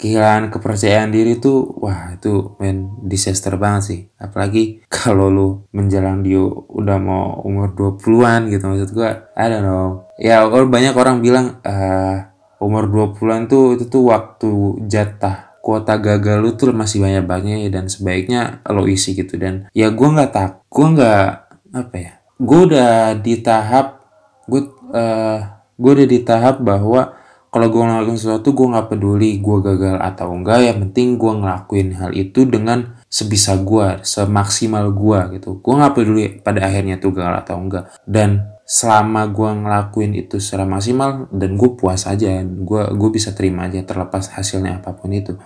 kehilangan 0.00 0.52
kepercayaan 0.52 1.08
diri 1.12 1.40
tuh 1.40 1.72
wah 1.80 2.16
itu 2.16 2.56
men 2.56 3.02
disaster 3.04 3.60
banget 3.60 3.82
sih. 3.82 4.00
Apalagi 4.16 4.80
kalau 4.96 5.28
lu 5.28 5.48
menjelang 5.76 6.24
dia 6.24 6.40
udah 6.48 6.96
mau 6.96 7.44
umur 7.44 7.76
20-an 7.76 8.48
gitu 8.48 8.64
maksud 8.72 8.90
gue 8.96 9.10
I 9.36 9.46
don't 9.52 9.66
know 9.66 10.05
ya 10.16 10.48
banyak 10.48 10.94
orang 10.96 11.20
bilang 11.20 11.60
uh, 11.62 12.32
umur 12.60 12.88
20-an 12.88 13.48
tuh 13.48 13.76
itu 13.76 13.84
tuh 13.88 14.08
waktu 14.08 14.80
jatah 14.88 15.56
kuota 15.60 15.98
gagal 15.98 16.38
lu 16.38 16.54
tuh 16.54 16.70
masih 16.70 17.02
banyak 17.02 17.26
banyak 17.26 17.74
dan 17.74 17.90
sebaiknya 17.90 18.62
lo 18.70 18.86
isi 18.86 19.18
gitu. 19.18 19.34
Dan 19.34 19.66
ya 19.74 19.90
gue 19.90 20.08
nggak 20.08 20.30
tak 20.30 20.62
gue 20.70 20.86
nggak 20.94 21.26
apa 21.74 21.96
ya 21.98 22.12
gue 22.36 22.60
udah 22.70 23.16
di 23.18 23.34
tahap 23.40 24.06
gue 24.46 24.62
uh, 24.94 25.40
gue 25.76 25.90
udah 25.92 26.08
di 26.08 26.20
tahap 26.22 26.62
bahwa 26.62 27.16
kalau 27.50 27.72
gue 27.72 27.82
ngelakuin 27.82 28.20
sesuatu 28.20 28.52
gue 28.52 28.66
nggak 28.68 28.88
peduli 28.92 29.40
gue 29.40 29.56
gagal 29.64 29.96
atau 29.96 30.28
enggak 30.28 30.60
yang 30.60 30.78
penting 30.88 31.16
gue 31.16 31.32
ngelakuin 31.40 31.88
hal 31.96 32.12
itu 32.12 32.44
dengan 32.44 33.00
sebisa 33.08 33.56
gue 33.56 34.04
semaksimal 34.04 34.92
gue 34.92 35.40
gitu. 35.40 35.58
Gue 35.64 35.74
nggak 35.74 35.92
peduli 35.96 36.24
pada 36.44 36.68
akhirnya 36.68 37.00
tuh 37.00 37.16
gagal 37.16 37.48
atau 37.48 37.56
enggak 37.56 37.84
dan 38.04 38.55
selama 38.66 39.30
gue 39.30 39.50
ngelakuin 39.62 40.12
itu 40.18 40.42
secara 40.42 40.66
maksimal 40.66 41.30
dan 41.30 41.54
gue 41.54 41.70
puas 41.78 42.02
aja 42.10 42.42
gue 42.42 42.82
gue 42.98 43.10
bisa 43.14 43.30
terima 43.30 43.70
aja 43.70 43.86
terlepas 43.86 44.34
hasilnya 44.34 44.82
apa 44.82 44.90
pun 44.98 45.14
itu. 45.14 45.38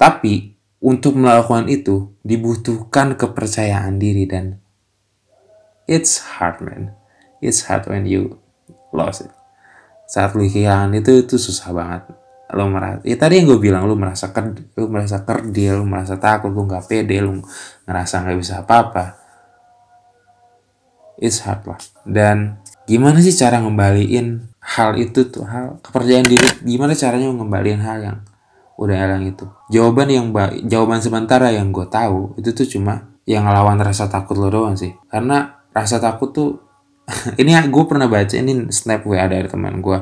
Tapi 0.00 0.56
untuk 0.80 1.20
melakukan 1.20 1.68
itu 1.68 2.16
dibutuhkan 2.24 3.20
kepercayaan 3.20 4.00
diri 4.00 4.24
dan 4.24 4.56
it's 5.84 6.24
hard 6.40 6.64
man. 6.64 6.96
It's 7.44 7.68
hard 7.68 7.84
when 7.84 8.08
you 8.08 8.40
lost 8.96 9.28
it. 9.28 9.32
Saat 10.08 10.32
lu 10.32 10.48
kehilangan 10.48 10.96
itu 10.96 11.28
itu 11.28 11.36
susah 11.36 11.68
banget. 11.76 12.08
Lo 12.56 12.64
merasa 12.64 13.04
ya 13.04 13.20
tadi 13.20 13.44
yang 13.44 13.52
gue 13.52 13.60
bilang 13.60 13.84
lu 13.84 13.92
merasa 13.92 14.32
ker 14.32 14.56
lu 14.56 14.88
merasa 14.88 15.20
kerdil 15.20 15.84
lu 15.84 15.84
merasa 15.84 16.16
takut 16.16 16.48
lu 16.48 16.64
nggak 16.64 16.88
pede 16.88 17.20
lu 17.20 17.44
ngerasa 17.84 18.24
nggak 18.24 18.38
bisa 18.40 18.64
apa-apa 18.64 19.17
it's 21.18 21.42
hard 21.44 21.66
lah. 21.66 21.78
Dan 22.06 22.62
gimana 22.86 23.20
sih 23.20 23.34
cara 23.34 23.60
ngembaliin 23.60 24.48
hal 24.62 24.96
itu 24.96 25.28
tuh? 25.28 25.44
Hal 25.44 25.82
kepercayaan 25.82 26.26
diri 26.26 26.48
gimana 26.64 26.94
caranya 26.94 27.28
ngembaliin 27.34 27.82
hal 27.82 27.98
yang 28.00 28.18
udah 28.78 28.96
hilang 28.96 29.26
itu? 29.26 29.44
Jawaban 29.68 30.08
yang 30.08 30.26
jawaban 30.66 31.02
sementara 31.02 31.50
yang 31.50 31.74
gue 31.74 31.86
tahu 31.90 32.38
itu 32.38 32.54
tuh 32.54 32.66
cuma 32.78 33.10
yang 33.28 33.44
ngelawan 33.44 33.76
rasa 33.82 34.08
takut 34.08 34.38
lo 34.38 34.48
doang 34.48 34.78
sih. 34.78 34.94
Karena 35.10 35.66
rasa 35.74 35.98
takut 35.98 36.32
tuh 36.32 36.62
ini 37.40 37.52
gue 37.52 37.84
pernah 37.84 38.06
baca 38.06 38.34
ini 38.38 38.70
snap 38.70 39.04
wa 39.04 39.24
dari 39.26 39.48
teman 39.48 39.80
gue 39.80 39.98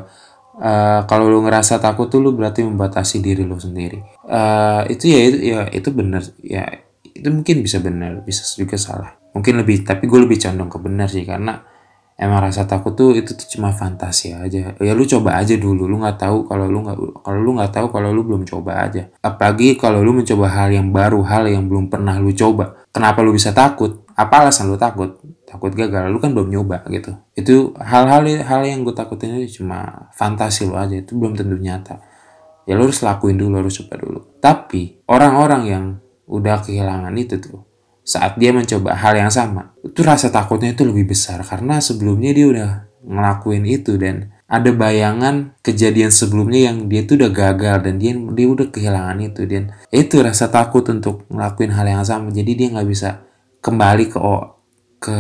uh, 0.59 1.01
kalau 1.07 1.31
lu 1.31 1.39
ngerasa 1.47 1.79
takut 1.79 2.11
tuh 2.11 2.19
lu 2.19 2.35
berarti 2.35 2.67
membatasi 2.67 3.25
diri 3.25 3.43
lo 3.43 3.57
sendiri. 3.57 4.03
Uh, 4.27 4.85
itu 4.93 5.11
ya 5.11 5.21
itu 5.27 5.39
ya 5.43 5.61
itu 5.71 5.89
benar 5.95 6.23
ya 6.43 6.87
itu 7.17 7.29
mungkin 7.33 7.65
bisa 7.65 7.81
benar 7.81 8.21
bisa 8.21 8.45
juga 8.61 8.77
salah 8.77 9.17
mungkin 9.37 9.61
lebih 9.61 9.85
tapi 9.85 10.09
gue 10.09 10.17
lebih 10.25 10.41
condong 10.41 10.73
ke 10.73 10.79
benar 10.81 11.13
sih 11.13 11.29
karena 11.29 11.61
emang 12.17 12.49
rasa 12.49 12.65
takut 12.65 12.97
tuh 12.97 13.13
itu 13.13 13.37
tuh 13.37 13.45
cuma 13.57 13.71
fantasi 13.77 14.33
aja. 14.33 14.73
Ya 14.81 14.93
lu 14.97 15.05
coba 15.05 15.37
aja 15.37 15.53
dulu 15.61 15.85
lu 15.85 16.01
nggak 16.01 16.17
tahu 16.17 16.49
kalau 16.49 16.65
lu 16.73 16.81
nggak 16.81 16.97
kalau 17.21 17.41
lu 17.45 17.51
nggak 17.61 17.73
tahu 17.73 17.87
kalau 17.93 18.09
lu 18.17 18.25
belum 18.25 18.49
coba 18.49 18.89
aja. 18.89 19.13
Apalagi 19.21 19.77
kalau 19.77 20.01
lu 20.01 20.17
mencoba 20.17 20.49
hal 20.49 20.73
yang 20.73 20.89
baru 20.89 21.21
hal 21.21 21.45
yang 21.53 21.69
belum 21.69 21.93
pernah 21.93 22.17
lu 22.17 22.33
coba. 22.33 22.89
Kenapa 22.89 23.21
lu 23.21 23.37
bisa 23.37 23.53
takut? 23.53 24.09
Apa 24.17 24.49
alasan 24.49 24.73
lu 24.73 24.81
takut? 24.81 25.21
Takut 25.45 25.71
gagal 25.77 26.09
lu 26.09 26.17
kan 26.17 26.33
belum 26.33 26.49
nyoba 26.49 26.89
gitu. 26.89 27.13
Itu 27.37 27.77
hal-hal 27.77 28.25
hal 28.25 28.63
yang 28.65 28.81
gue 28.83 28.97
takutin 28.97 29.37
itu 29.37 29.61
cuma 29.61 30.09
fantasi 30.17 30.65
lu 30.65 30.75
aja 30.75 30.97
itu 30.97 31.13
belum 31.13 31.37
tentu 31.37 31.61
nyata. 31.61 32.01
Ya 32.65 32.75
lu 32.75 32.89
harus 32.89 33.05
lakuin 33.05 33.37
dulu 33.37 33.61
harus 33.61 33.77
coba 33.85 34.01
dulu. 34.01 34.41
Tapi 34.41 35.05
orang-orang 35.07 35.63
yang 35.69 35.85
udah 36.27 36.59
kehilangan 36.65 37.15
itu 37.15 37.39
tuh 37.39 37.66
saat 38.07 38.39
dia 38.39 38.55
mencoba 38.55 38.95
hal 38.95 39.19
yang 39.19 39.35
sama. 39.35 39.75
Itu 39.83 40.07
rasa 40.07 40.31
takutnya 40.31 40.71
itu 40.71 40.87
lebih 40.87 41.11
besar 41.11 41.43
karena 41.43 41.83
sebelumnya 41.83 42.31
dia 42.31 42.47
udah 42.47 42.71
ngelakuin 43.03 43.67
itu 43.67 43.99
dan 43.99 44.31
ada 44.47 44.71
bayangan 44.71 45.59
kejadian 45.59 46.15
sebelumnya 46.15 46.71
yang 46.71 46.87
dia 46.87 47.03
tuh 47.03 47.19
udah 47.19 47.35
gagal 47.35 47.83
dan 47.83 47.99
dia 47.99 48.15
dia 48.15 48.47
udah 48.47 48.71
kehilangan 48.71 49.19
itu 49.27 49.43
dan 49.51 49.75
itu 49.91 50.23
rasa 50.23 50.47
takut 50.47 50.87
untuk 50.87 51.27
ngelakuin 51.27 51.75
hal 51.75 51.87
yang 51.91 52.07
sama. 52.07 52.31
Jadi 52.31 52.55
dia 52.55 52.71
nggak 52.71 52.87
bisa 52.87 53.27
kembali 53.59 54.07
ke 54.07 54.19
ke 54.97 55.19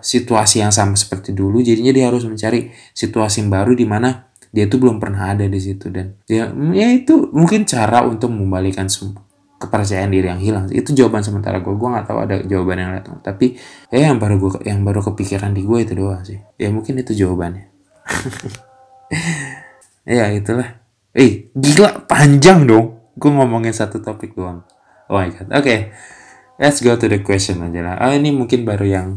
situasi 0.00 0.64
yang 0.64 0.72
sama 0.72 0.96
seperti 0.96 1.36
dulu. 1.36 1.60
Jadinya 1.60 1.92
dia 1.92 2.08
harus 2.08 2.24
mencari 2.24 2.72
situasi 2.96 3.44
yang 3.44 3.52
baru 3.52 3.76
di 3.76 3.84
mana 3.84 4.32
dia 4.50 4.66
tuh 4.66 4.82
belum 4.82 4.98
pernah 4.98 5.36
ada 5.36 5.46
di 5.46 5.60
situ 5.62 5.92
dan 5.94 6.18
dia 6.26 6.50
ya 6.74 6.88
itu 6.90 7.30
mungkin 7.30 7.62
cara 7.62 8.02
untuk 8.02 8.34
membalikan 8.34 8.90
semua 8.90 9.29
kepercayaan 9.60 10.08
diri 10.08 10.26
yang 10.32 10.40
hilang. 10.40 10.64
Itu 10.72 10.96
jawaban 10.96 11.20
sementara 11.20 11.60
gue 11.60 11.76
gue 11.76 11.88
nggak 11.92 12.08
tahu 12.08 12.18
ada 12.24 12.40
jawaban 12.48 12.80
yang 12.80 12.90
lain 12.96 13.04
tapi 13.20 13.60
ya 13.92 14.08
yang 14.08 14.16
baru 14.16 14.40
gue 14.40 14.64
yang 14.64 14.80
baru 14.80 15.04
kepikiran 15.12 15.52
di 15.52 15.62
gue 15.68 15.78
itu 15.84 15.92
doang 15.92 16.24
sih. 16.24 16.40
Ya 16.56 16.72
mungkin 16.72 16.96
itu 16.98 17.12
jawabannya. 17.12 17.68
Ya 20.08 20.32
itulah. 20.32 20.80
Eh 21.12 21.52
gila. 21.54 22.08
Panjang 22.08 22.64
dong. 22.64 22.98
Gue 23.14 23.30
ngomongin 23.30 23.70
satu 23.70 24.00
topik 24.00 24.32
doang. 24.34 24.64
Oh 25.06 25.20
my 25.20 25.28
god. 25.30 25.48
Oke. 25.54 25.62
Okay. 25.62 25.80
let's 26.60 26.84
go 26.84 26.92
to 26.92 27.08
the 27.08 27.24
question 27.24 27.64
aja 27.64 27.80
lah. 27.80 27.96
Oh 28.04 28.12
ini 28.12 28.32
mungkin 28.34 28.68
baru 28.68 28.84
yang 28.84 29.08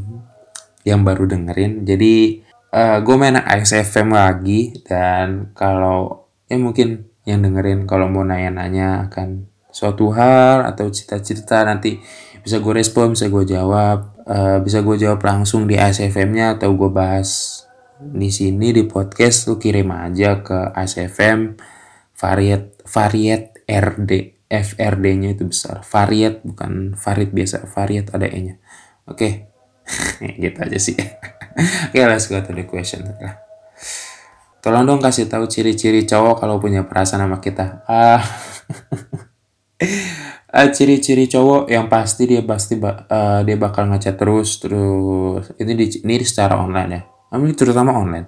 yang 0.87 1.03
baru 1.03 1.27
dengerin. 1.27 1.83
Jadi 1.83 2.43
uh, 2.71 3.03
gue 3.03 3.15
main 3.19 3.35
ASFM 3.39 4.11
lagi. 4.15 4.75
Dan 4.83 5.51
kalau 5.55 6.29
ya 6.47 6.55
mungkin 6.59 7.09
yang 7.23 7.43
dengerin 7.43 7.87
kalau 7.87 8.11
mau 8.11 8.23
nanya-nanya 8.23 9.07
akan 9.07 9.47
suatu 9.73 10.13
hal 10.13 10.69
atau 10.69 10.87
cita-cita 10.93 11.65
nanti 11.65 11.97
bisa 12.45 12.61
gue 12.61 12.73
respon 12.77 13.17
bisa 13.17 13.27
gue 13.27 13.43
jawab 13.43 14.13
uh, 14.29 14.61
bisa 14.61 14.85
gue 14.85 14.95
jawab 15.01 15.19
langsung 15.25 15.65
di 15.65 15.75
ASFM-nya 15.75 16.61
atau 16.61 16.77
gue 16.77 16.93
bahas 16.93 17.61
di 17.97 18.29
sini 18.29 18.69
di 18.69 18.85
podcast 18.85 19.49
lu 19.49 19.57
kirim 19.57 19.89
aja 19.89 20.45
ke 20.45 20.71
ASFM 20.77 21.57
variet 22.13 22.77
variet 22.85 23.65
RD 23.65 24.33
FRD-nya 24.53 25.33
itu 25.33 25.49
besar. 25.49 25.81
Variet 25.81 26.45
bukan 26.45 26.93
varit 26.93 27.33
biasa 27.33 27.65
variet 27.73 28.13
ada 28.13 28.29
E-nya. 28.29 28.61
Oke 29.09 29.49
okay. 30.21 30.29
gitu 30.43 30.57
aja 30.61 30.77
sih. 30.77 30.93
Oke 31.89 31.97
okay, 31.97 32.05
let's 32.05 32.29
go 32.29 32.37
to 32.37 32.53
the 32.53 32.69
question. 32.69 33.01
Tolong 34.63 34.85
dong 34.85 35.01
kasih 35.01 35.27
tahu 35.27 35.49
ciri-ciri 35.49 36.05
cowok 36.05 36.39
kalau 36.39 36.61
punya 36.61 36.85
perasaan 36.85 37.25
sama 37.25 37.41
kita. 37.41 37.83
Ah. 37.89 38.21
uh, 38.21 38.23
ciri-ciri 40.75 41.25
cowok 41.25 41.65
yang 41.65 41.89
pasti 41.89 42.29
dia 42.29 42.45
pasti 42.45 42.77
uh, 42.77 43.41
dia 43.41 43.57
bakal 43.57 43.89
ngechat 43.89 44.15
terus 44.21 44.61
terus 44.61 45.49
ini 45.57 45.73
di 45.73 45.85
ini 46.05 46.21
secara 46.21 46.61
online 46.61 46.91
ya. 46.93 47.01
Ini 47.33 47.53
terutama 47.57 47.97
online. 47.97 48.27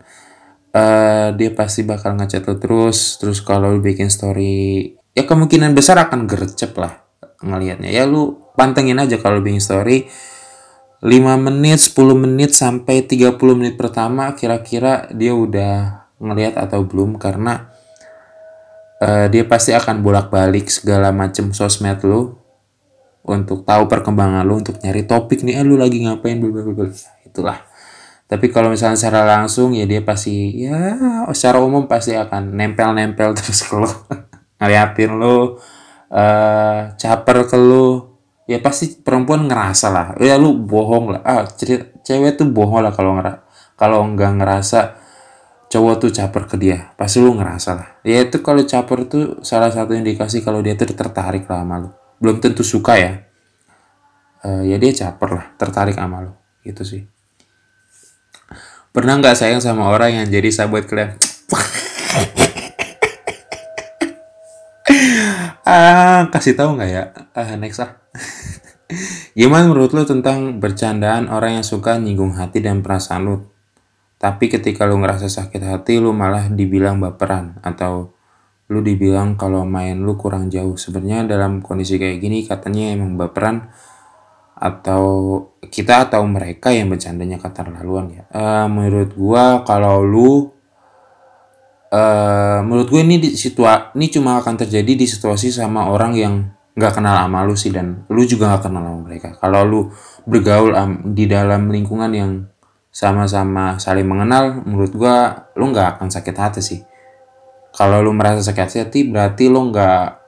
Uh, 0.76 1.32
dia 1.38 1.56
pasti 1.56 1.88
bakal 1.88 2.18
ngechat 2.20 2.44
terus 2.60 3.22
terus 3.22 3.40
kalau 3.40 3.78
bikin 3.80 4.12
story 4.12 4.92
ya 5.16 5.24
kemungkinan 5.24 5.72
besar 5.72 6.02
akan 6.02 6.26
gercep 6.26 6.74
lah 6.76 7.06
ngelihatnya. 7.46 7.94
Ya 7.94 8.10
lu 8.10 8.52
pantengin 8.58 8.98
aja 8.98 9.22
kalau 9.22 9.40
bikin 9.46 9.62
story 9.62 10.10
5 11.06 11.12
menit, 11.38 11.78
10 11.78 12.18
menit 12.18 12.52
sampai 12.58 13.06
30 13.06 13.38
menit 13.54 13.78
pertama 13.78 14.34
kira-kira 14.34 15.06
dia 15.14 15.38
udah 15.38 16.10
ngelihat 16.18 16.58
atau 16.58 16.82
belum 16.82 17.22
karena 17.22 17.75
uh, 19.02 19.26
dia 19.28 19.44
pasti 19.48 19.76
akan 19.76 20.00
bolak-balik 20.06 20.72
segala 20.72 21.12
macam 21.12 21.52
sosmed 21.52 22.00
lu 22.06 22.36
untuk 23.26 23.66
tahu 23.66 23.90
perkembangan 23.90 24.46
lu 24.46 24.62
untuk 24.62 24.78
nyari 24.86 25.04
topik 25.10 25.42
nih 25.42 25.60
eh, 25.60 25.66
lu 25.66 25.76
lagi 25.76 26.06
ngapain? 26.06 26.38
Blablabla 26.38 26.94
itulah. 27.26 27.58
Tapi 28.26 28.50
kalau 28.50 28.74
misalnya 28.74 28.98
secara 28.98 29.26
langsung 29.26 29.74
ya 29.74 29.86
dia 29.86 30.02
pasti 30.02 30.66
ya 30.66 30.98
secara 31.30 31.62
umum 31.62 31.86
pasti 31.86 32.14
akan 32.18 32.58
nempel-nempel 32.58 33.34
terus 33.38 33.66
ke 33.66 33.74
lu 33.78 33.90
ngeliatin 34.62 35.12
lu 35.18 35.58
uh, 36.14 36.80
caper 36.98 37.38
ke 37.50 37.58
lu. 37.58 38.14
Ya 38.46 38.62
pasti 38.62 39.02
perempuan 39.02 39.50
ngerasa 39.50 39.90
lah 39.90 40.08
ya 40.22 40.38
lu 40.38 40.54
bohong 40.54 41.18
lah. 41.18 41.22
Ah 41.26 41.50
cewek 42.06 42.38
tuh 42.38 42.46
bohong 42.46 42.86
lah 42.86 42.94
kalau 42.94 43.18
ngera 43.18 43.42
kalau 43.74 44.06
nggak 44.06 44.38
ngerasa 44.38 45.05
cowok 45.76 46.08
tuh 46.08 46.12
caper 46.16 46.48
ke 46.48 46.56
dia 46.56 46.96
pasti 46.96 47.20
lu 47.20 47.36
ngerasa 47.36 47.76
lah. 47.76 47.90
Ya 48.08 48.24
itu 48.24 48.40
kalau 48.40 48.64
caper 48.64 49.04
tuh 49.12 49.44
salah 49.44 49.68
satu 49.68 49.92
indikasi 49.92 50.40
kalau 50.40 50.64
dia 50.64 50.80
tuh 50.80 50.88
tertarik 50.96 51.44
lah 51.52 51.68
sama 51.68 51.76
lu. 51.84 51.90
Belum 52.24 52.40
tentu 52.40 52.64
suka 52.64 52.96
ya. 52.96 53.28
Uh, 54.40 54.64
ya 54.64 54.80
dia 54.80 54.96
caper 54.96 55.36
lah 55.36 55.46
tertarik 55.60 56.00
sama 56.00 56.24
lu. 56.24 56.32
Gitu 56.64 56.84
sih. 56.88 57.02
Pernah 58.96 59.20
nggak 59.20 59.36
sayang 59.36 59.60
sama 59.60 59.92
orang 59.92 60.24
yang 60.24 60.26
jadi 60.32 60.48
sahabat 60.48 60.88
kalian? 60.88 61.20
Ah 65.66 66.30
kasih 66.30 66.54
tahu 66.54 66.78
nggak 66.78 66.90
ya? 66.94 67.10
Uh, 67.34 67.58
next 67.58 67.82
lah 67.82 67.98
gimana 69.40 69.66
menurut 69.66 69.98
lu 69.98 70.06
tentang 70.06 70.62
bercandaan 70.62 71.26
orang 71.26 71.58
yang 71.58 71.66
suka 71.66 71.98
nyinggung 71.98 72.38
hati 72.38 72.62
dan 72.62 72.86
perasaan 72.86 73.26
lu 73.26 73.55
tapi 74.26 74.50
ketika 74.50 74.90
lu 74.90 74.98
ngerasa 74.98 75.30
sakit 75.30 75.62
hati, 75.62 76.02
lu 76.02 76.10
malah 76.10 76.50
dibilang 76.50 76.98
baperan 76.98 77.62
atau 77.62 78.10
lu 78.74 78.82
dibilang 78.82 79.38
kalau 79.38 79.70
main 79.70 80.02
lu 80.02 80.18
kurang 80.18 80.50
jauh. 80.50 80.74
Sebenarnya 80.74 81.30
dalam 81.30 81.62
kondisi 81.62 82.02
kayak 82.02 82.26
gini 82.26 82.42
katanya 82.42 82.90
emang 82.90 83.22
baperan 83.22 83.70
atau 84.58 85.06
kita 85.70 86.10
atau 86.10 86.26
mereka 86.26 86.74
yang 86.74 86.90
bercandanya 86.90 87.38
keterlaluan 87.38 88.18
ya. 88.18 88.24
Uh, 88.34 88.66
menurut 88.66 89.14
gua 89.14 89.62
kalau 89.62 90.02
lu 90.02 90.50
uh, 91.94 92.66
menurut 92.66 92.90
gue 92.90 93.02
ini 93.06 93.22
di 93.22 93.30
situa 93.38 93.94
ini 93.94 94.10
cuma 94.10 94.42
akan 94.42 94.58
terjadi 94.58 94.98
di 94.98 95.06
situasi 95.06 95.54
sama 95.54 95.86
orang 95.94 96.18
yang 96.18 96.34
nggak 96.74 96.98
kenal 96.98 97.14
sama 97.14 97.46
lu 97.46 97.54
sih 97.54 97.70
dan 97.70 98.10
lu 98.10 98.26
juga 98.26 98.58
nggak 98.58 98.74
kenal 98.74 98.90
sama 98.90 99.02
mereka. 99.06 99.38
Kalau 99.38 99.62
lu 99.62 99.94
bergaul 100.26 100.74
um, 100.74 101.14
di 101.14 101.30
dalam 101.30 101.70
lingkungan 101.70 102.10
yang 102.10 102.32
sama-sama 102.96 103.76
saling 103.76 104.08
mengenal 104.08 104.64
menurut 104.64 104.96
gua 104.96 105.52
lu 105.60 105.76
nggak 105.76 106.00
akan 106.00 106.08
sakit 106.08 106.36
hati 106.40 106.62
sih. 106.64 106.80
Kalau 107.76 108.00
lu 108.00 108.16
merasa 108.16 108.40
sakit 108.40 108.88
hati 108.88 109.12
berarti 109.12 109.52
lu 109.52 109.68
nggak 109.68 110.24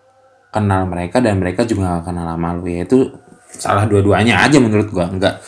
kenal 0.52 0.84
mereka 0.84 1.24
dan 1.24 1.40
mereka 1.40 1.64
juga 1.64 1.96
gak 1.96 2.12
kenal 2.12 2.28
sama 2.28 2.60
lu. 2.60 2.68
Ya 2.68 2.84
itu 2.84 3.08
salah 3.56 3.88
dua-duanya 3.88 4.44
aja 4.44 4.60
menurut 4.60 4.92
gua. 4.92 5.08
Nggak 5.08 5.40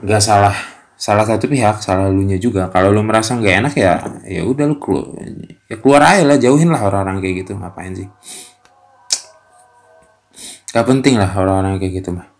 nggak 0.00 0.22
salah 0.24 0.56
salah 0.96 1.28
satu 1.28 1.52
pihak 1.52 1.84
salah 1.84 2.08
lu 2.08 2.24
nya 2.24 2.40
juga. 2.40 2.72
Kalau 2.72 2.88
lu 2.88 3.04
merasa 3.04 3.36
nggak 3.36 3.54
enak 3.68 3.74
ya 3.76 4.00
ya 4.24 4.42
udah 4.48 4.64
lu 4.64 4.80
keluar 4.80 5.12
ya 5.68 5.76
keluar 5.76 6.00
aja 6.00 6.24
lah 6.24 6.40
jauhin 6.40 6.72
lah 6.72 6.80
orang-orang 6.80 7.20
kayak 7.20 7.44
gitu. 7.44 7.60
Ngapain 7.60 7.92
sih? 7.92 8.08
Gak 10.72 10.88
penting 10.88 11.20
lah 11.20 11.28
orang-orang 11.36 11.76
kayak 11.76 12.00
gitu 12.00 12.16
mah 12.16 12.31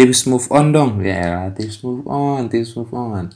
tips 0.00 0.24
move 0.24 0.48
on 0.48 0.72
dong. 0.72 1.04
Ya 1.04 1.52
tips 1.52 1.84
move 1.84 2.08
on 2.08 2.48
tips 2.48 2.72
move 2.72 2.88
on. 2.96 3.28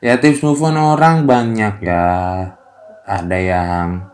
Ya 0.00 0.16
tips 0.16 0.40
move 0.40 0.64
on 0.64 0.80
orang 0.80 1.28
banyak 1.28 1.84
ya. 1.84 2.08
Ada 3.04 3.36
yang 3.36 4.08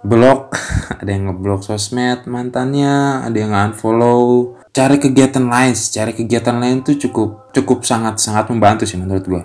blok 0.00 0.56
ada 1.02 1.10
yang 1.10 1.28
ngeblok 1.28 1.60
sosmed 1.60 2.24
mantannya 2.24 3.20
ada 3.20 3.36
yang 3.36 3.52
unfollow. 3.52 4.56
Cari 4.72 4.96
kegiatan 4.96 5.44
lain 5.44 5.76
cari 5.76 6.16
kegiatan 6.16 6.56
lain 6.56 6.80
tuh 6.80 6.96
cukup 6.96 7.52
cukup 7.52 7.84
sangat 7.84 8.16
sangat 8.16 8.48
membantu 8.48 8.88
sih 8.88 8.96
menurut 8.96 9.24
gua. 9.28 9.42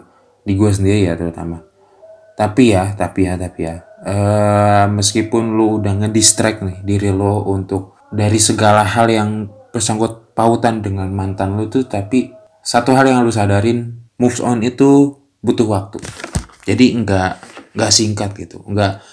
Di 0.47 0.55
gua 0.55 0.71
sendiri 0.71 1.11
ya 1.11 1.19
terutama. 1.19 1.59
Tapi 2.39 2.71
ya 2.71 2.95
tapi 2.95 3.27
ya 3.27 3.35
tapi 3.35 3.67
ya. 3.67 3.83
Uh, 4.03 4.87
meskipun 4.95 5.55
lu 5.59 5.79
udah 5.79 5.95
ngedistract 6.07 6.63
nih 6.63 6.79
diri 6.83 7.11
lo 7.11 7.43
untuk 7.47 7.99
dari 8.11 8.35
segala 8.35 8.83
hal 8.83 9.07
yang 9.07 9.47
bersangkut 9.71 10.22
pautan 10.33 10.81
dengan 10.81 11.09
mantan 11.13 11.57
lu 11.57 11.69
tuh 11.69 11.85
tapi 11.85 12.33
satu 12.65 12.93
hal 12.97 13.09
yang 13.09 13.21
lu 13.21 13.31
sadarin 13.33 14.03
moves 14.17 14.41
on 14.41 14.61
itu 14.65 15.17
butuh 15.43 15.67
waktu. 15.67 15.99
Jadi 16.63 16.95
enggak 16.95 17.43
enggak 17.77 17.91
singkat 17.91 18.29
gitu. 18.37 18.61
Enggak 18.65 19.03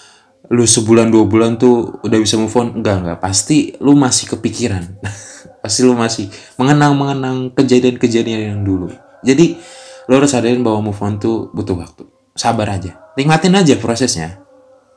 lu 0.51 0.67
sebulan 0.67 1.07
dua 1.11 1.25
bulan 1.27 1.55
tuh 1.55 2.01
udah 2.03 2.19
bisa 2.19 2.35
move 2.35 2.53
on? 2.57 2.81
Enggak 2.81 3.03
enggak 3.03 3.19
pasti 3.19 3.75
lu 3.79 3.93
masih 3.95 4.31
kepikiran. 4.37 4.83
Pasti 5.61 5.85
lu 5.85 5.93
masih 5.93 6.25
mengenang 6.57 6.97
mengenang 6.97 7.53
kejadian-kejadian 7.53 8.49
yang 8.49 8.61
dulu. 8.65 8.89
Jadi 9.21 9.61
lu 10.09 10.13
harus 10.17 10.33
sadarin 10.33 10.65
bahwa 10.65 10.89
move 10.89 10.97
on 11.05 11.21
tuh 11.21 11.53
butuh 11.53 11.77
waktu. 11.77 12.01
Sabar 12.33 12.65
aja. 12.65 12.97
Nikmatin 13.13 13.53
aja 13.53 13.77
prosesnya. 13.77 14.41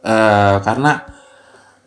Uh, 0.00 0.64
karena 0.64 1.04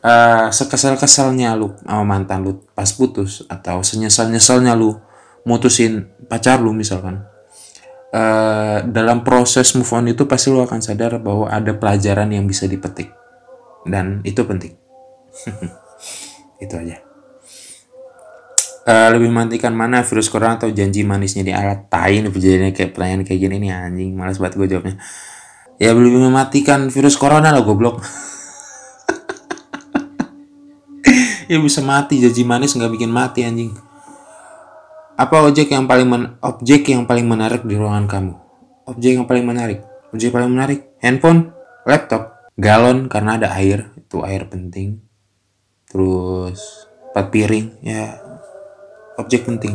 uh, 0.07 0.47
sekesal-kesalnya 0.47 1.59
lu 1.59 1.75
sama 1.83 2.03
mantan 2.07 2.47
lu 2.47 2.63
pas 2.71 2.87
putus 2.95 3.43
atau 3.51 3.83
senyesal-nyesalnya 3.83 4.71
lu 4.79 4.95
mutusin 5.43 6.07
pacar 6.31 6.63
lu 6.63 6.71
misalkan 6.71 7.27
uh, 8.11 8.79
dalam 8.87 9.23
proses 9.23 9.73
move 9.75 9.89
on 9.91 10.11
itu 10.11 10.23
pasti 10.29 10.47
lu 10.53 10.63
akan 10.63 10.79
sadar 10.79 11.19
bahwa 11.19 11.51
ada 11.51 11.75
pelajaran 11.75 12.31
yang 12.31 12.45
bisa 12.47 12.69
dipetik. 12.69 13.11
Dan 13.87 14.19
itu 14.27 14.43
penting. 14.43 14.75
Itu 16.63 16.75
aja. 16.75 16.99
Uh, 18.87 19.09
lebih 19.11 19.27
mementingkan 19.27 19.75
mana 19.75 19.99
virus 19.99 20.31
corona 20.31 20.55
atau 20.55 20.71
janji 20.71 21.03
manisnya 21.03 21.43
di 21.43 21.51
alat? 21.51 21.91
Tain 21.91 22.23
perjanjiannya 22.31 22.71
kayak 22.71 22.91
pertanyaan 22.95 23.23
kayak 23.27 23.39
gini 23.43 23.55
nih 23.67 23.71
anjing 23.75 24.15
malas 24.15 24.39
banget 24.39 24.55
gue 24.59 24.67
jawabnya. 24.75 24.95
Ya 25.77 25.91
lebih 25.93 26.17
mematikan 26.17 26.87
virus 26.87 27.19
corona 27.19 27.51
lah 27.51 27.61
goblok 27.61 27.99
ya 31.47 31.57
bisa 31.57 31.81
mati. 31.81 32.19
Janji 32.19 32.43
manis 32.43 32.75
nggak 32.75 32.91
bikin 32.93 33.11
mati 33.11 33.47
anjing. 33.47 33.73
Apa 35.17 35.49
objek 35.49 35.73
yang 35.73 35.89
paling 35.89 36.05
men 36.05 36.23
objek 36.45 36.93
yang 36.93 37.09
paling 37.09 37.25
menarik 37.25 37.65
di 37.65 37.73
ruangan 37.73 38.05
kamu? 38.05 38.33
Objek 38.85 39.17
yang 39.17 39.25
paling 39.25 39.49
menarik? 39.49 39.81
Objek 40.13 40.29
paling 40.29 40.53
menarik? 40.53 40.93
Handphone? 41.01 41.57
Laptop? 41.89 42.53
Galon 42.53 43.09
karena 43.09 43.41
ada 43.41 43.49
air. 43.57 43.89
Itu 43.97 44.21
air 44.21 44.45
penting. 44.45 45.01
Terus 45.89 46.85
empat 47.09 47.33
piring. 47.33 47.81
Ya 47.81 48.21
objek 49.17 49.49
penting. 49.49 49.73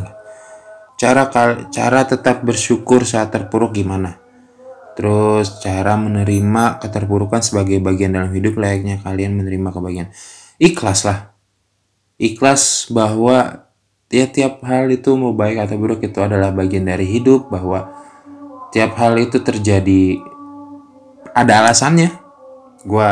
Cara 0.95 1.27
cara 1.67 1.99
tetap 2.07 2.47
bersyukur 2.47 3.03
saat 3.03 3.35
terpuruk 3.35 3.75
gimana? 3.75 4.23
Terus 4.95 5.59
cara 5.59 5.99
menerima 5.99 6.79
keterpurukan 6.79 7.43
sebagai 7.43 7.83
bagian 7.83 8.15
dalam 8.15 8.31
hidup 8.31 8.55
layaknya 8.55 9.03
kalian 9.03 9.35
menerima 9.35 9.75
kebahagiaan. 9.75 10.09
Ikhlas 10.61 11.03
lah 11.03 11.32
ikhlas 12.21 12.89
bahwa 12.93 13.69
ya 14.13 14.29
tiap 14.29 14.61
hal 14.61 14.93
itu 14.93 15.09
mau 15.17 15.33
baik 15.33 15.65
atau 15.65 15.75
buruk 15.79 16.05
itu 16.05 16.21
adalah 16.21 16.53
bagian 16.53 16.85
dari 16.85 17.09
hidup 17.09 17.49
bahwa 17.49 17.89
tiap 18.69 18.93
hal 18.97 19.17
itu 19.17 19.41
terjadi 19.41 20.21
ada 21.33 21.65
alasannya. 21.65 22.13
Gue 22.85 23.09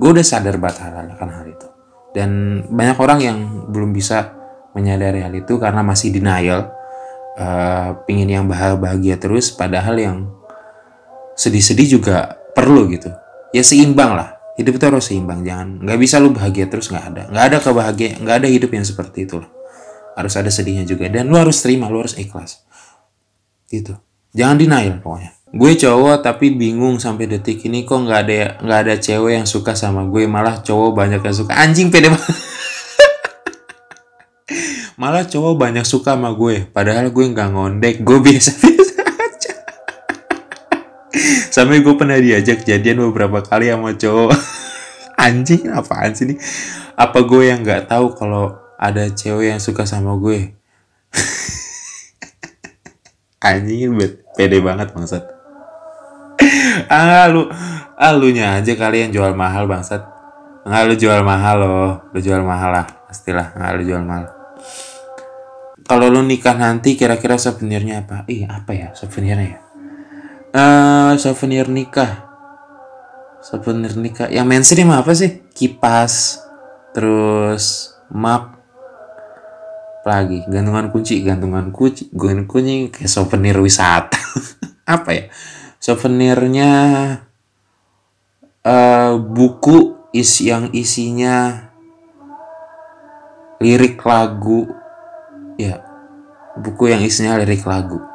gue 0.00 0.10
udah 0.10 0.24
sadar 0.24 0.56
banget 0.56 0.82
hal, 0.82 0.92
-hal 0.96 1.06
akan 1.14 1.28
hal 1.30 1.46
itu. 1.46 1.66
Dan 2.10 2.30
banyak 2.66 2.98
orang 2.98 3.18
yang 3.22 3.38
belum 3.70 3.94
bisa 3.94 4.34
menyadari 4.74 5.22
hal 5.22 5.34
itu 5.34 5.58
karena 5.62 5.82
masih 5.86 6.10
denial 6.10 6.70
uh, 7.38 7.94
pingin 8.06 8.30
yang 8.30 8.46
bahagia 8.50 9.18
terus 9.18 9.54
padahal 9.54 9.94
yang 9.98 10.16
sedih-sedih 11.38 12.00
juga 12.00 12.34
perlu 12.56 12.90
gitu. 12.90 13.14
Ya 13.54 13.62
seimbang 13.62 14.14
lah 14.14 14.39
hidup 14.58 14.80
itu 14.80 14.84
harus 14.86 15.04
seimbang 15.06 15.46
jangan 15.46 15.78
nggak 15.84 15.98
bisa 16.00 16.18
lu 16.18 16.34
bahagia 16.34 16.66
terus 16.66 16.90
nggak 16.90 17.04
ada. 17.14 17.22
Nggak 17.30 17.44
ada 17.46 17.58
kebahagiaan 17.62 18.16
nggak 18.24 18.36
ada 18.42 18.48
hidup 18.48 18.70
yang 18.74 18.86
seperti 18.86 19.28
itu 19.28 19.38
harus 20.16 20.34
ada 20.36 20.50
sedihnya 20.50 20.84
juga. 20.84 21.08
Dan 21.08 21.30
lu 21.30 21.38
harus 21.38 21.62
terima 21.62 21.88
lu 21.88 22.02
harus 22.02 22.18
ikhlas. 22.18 22.66
Gitu. 23.70 23.94
Jangan 24.34 24.58
denial 24.58 24.98
pokoknya. 25.02 25.32
Gue 25.50 25.74
cowok 25.74 26.22
tapi 26.22 26.54
bingung 26.54 27.02
sampai 27.02 27.26
detik 27.26 27.66
ini 27.66 27.82
kok 27.82 28.06
nggak 28.06 28.20
ada 28.22 28.62
nggak 28.62 28.80
ada 28.86 28.94
cewek 29.02 29.42
yang 29.42 29.46
suka 29.46 29.74
sama 29.74 30.06
gue. 30.06 30.26
Malah 30.30 30.62
cowok 30.62 30.94
banyak 30.94 31.20
yang 31.22 31.34
suka. 31.34 31.52
Anjing 31.58 31.90
pede 31.90 32.10
banget. 32.10 32.36
Malah 35.00 35.26
cowok 35.26 35.54
banyak 35.58 35.82
suka 35.82 36.14
sama 36.14 36.30
gue. 36.38 36.70
Padahal 36.70 37.10
gue 37.10 37.24
nggak 37.26 37.50
ngondek. 37.50 38.06
Gue 38.06 38.22
biasa 38.22 38.50
biasa 38.62 38.89
sampai 41.60 41.84
gue 41.84 41.92
pernah 41.92 42.16
diajak 42.16 42.64
jadian 42.64 43.04
beberapa 43.04 43.44
kali 43.44 43.68
sama 43.68 43.92
cowok. 43.92 44.32
Anjing 45.28 45.68
apaan 45.68 46.16
sih 46.16 46.24
ini? 46.24 46.40
Apa 46.96 47.20
gue 47.28 47.52
yang 47.52 47.60
nggak 47.60 47.92
tahu 47.92 48.16
kalau 48.16 48.56
ada 48.80 49.04
cewek 49.12 49.52
yang 49.52 49.60
suka 49.60 49.84
sama 49.84 50.16
gue? 50.16 50.56
Anjing 53.52 53.92
pede 54.32 54.64
banget 54.64 54.96
bangsat. 54.96 55.24
Ah 56.88 57.28
lu 57.28 57.44
ah 58.00 58.16
lu 58.16 58.32
aja 58.32 58.72
kali 58.72 59.04
yang 59.04 59.12
jual 59.12 59.36
mahal 59.36 59.68
bangsat. 59.68 60.00
Nggak 60.64 60.82
lu 60.88 60.94
jual 60.96 61.20
mahal 61.20 61.60
loh. 61.60 61.92
Lu 62.16 62.24
jual 62.24 62.40
mahal 62.40 62.72
lah 62.72 62.86
pastilah. 63.04 63.52
Nggak 63.52 63.72
lu 63.76 63.82
jual 63.84 64.00
mahal. 64.00 64.32
Kalau 65.84 66.08
lu 66.08 66.24
nikah 66.24 66.56
nanti 66.56 66.96
kira-kira 66.96 67.36
souvenirnya 67.36 68.08
apa? 68.08 68.24
Ih 68.32 68.48
apa 68.48 68.72
ya 68.72 68.88
souvenirnya 68.96 69.44
ya 69.44 69.69
uh, 70.54 71.12
souvenir 71.16 71.66
nikah. 71.70 72.26
Souvenir 73.40 73.94
nikah. 73.96 74.28
Yang 74.28 74.46
mainstream 74.46 74.90
apa 74.92 75.12
sih? 75.14 75.42
Kipas 75.54 76.42
terus 76.92 77.94
map. 78.10 78.58
Lagi? 80.00 80.42
Gantungan 80.48 80.88
kunci 80.88 81.20
gantungan 81.20 81.70
kunci 81.70 82.08
gantungan 82.10 82.48
kunci 82.48 82.88
kayak 82.88 83.10
souvenir 83.10 83.60
wisata. 83.60 84.16
Apa 84.96 85.10
ya? 85.12 85.24
Souvenirnya 85.76 86.72
uh, 88.64 89.12
buku 89.20 90.08
is 90.16 90.40
yang 90.40 90.72
isinya 90.72 91.68
lirik 93.60 94.00
lagu. 94.02 94.72
Ya 95.60 95.84
buku 96.56 96.90
yang 96.90 97.04
isinya 97.04 97.36
lirik 97.36 97.62
lagu 97.68 98.09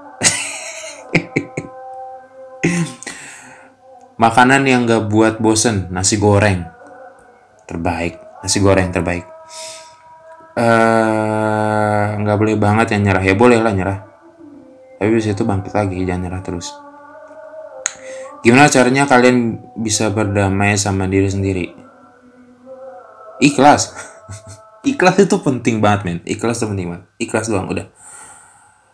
makanan 4.22 4.64
yang 4.68 4.88
gak 4.88 5.12
buat 5.12 5.40
bosen 5.42 5.90
nasi 5.92 6.22
goreng 6.22 6.66
terbaik 7.66 8.22
nasi 8.46 8.62
goreng 8.62 8.94
terbaik 8.94 9.26
eh, 10.56 12.06
nggak 12.22 12.38
uh, 12.38 12.40
boleh 12.40 12.56
banget 12.56 12.96
yang 12.96 13.12
nyerah 13.12 13.24
ya 13.26 13.36
boleh 13.36 13.60
lah 13.60 13.74
nyerah 13.74 14.00
tapi 14.96 15.10
bisa 15.12 15.36
itu 15.36 15.44
bangkit 15.44 15.74
lagi 15.76 16.00
jangan 16.08 16.22
nyerah 16.30 16.42
terus 16.46 16.86
Gimana 18.46 18.70
caranya 18.70 19.10
kalian 19.10 19.58
bisa 19.74 20.14
berdamai 20.14 20.78
sama 20.78 21.10
diri 21.10 21.26
sendiri? 21.26 21.66
Ikhlas. 23.42 23.90
Ikhlas 24.94 25.18
itu 25.18 25.42
penting 25.42 25.82
banget, 25.82 26.02
men. 26.06 26.20
Ikhlas 26.30 26.62
itu 26.62 26.70
penting 26.70 26.94
banget. 26.94 27.10
Ikhlas 27.18 27.50
doang, 27.50 27.66
udah. 27.74 27.90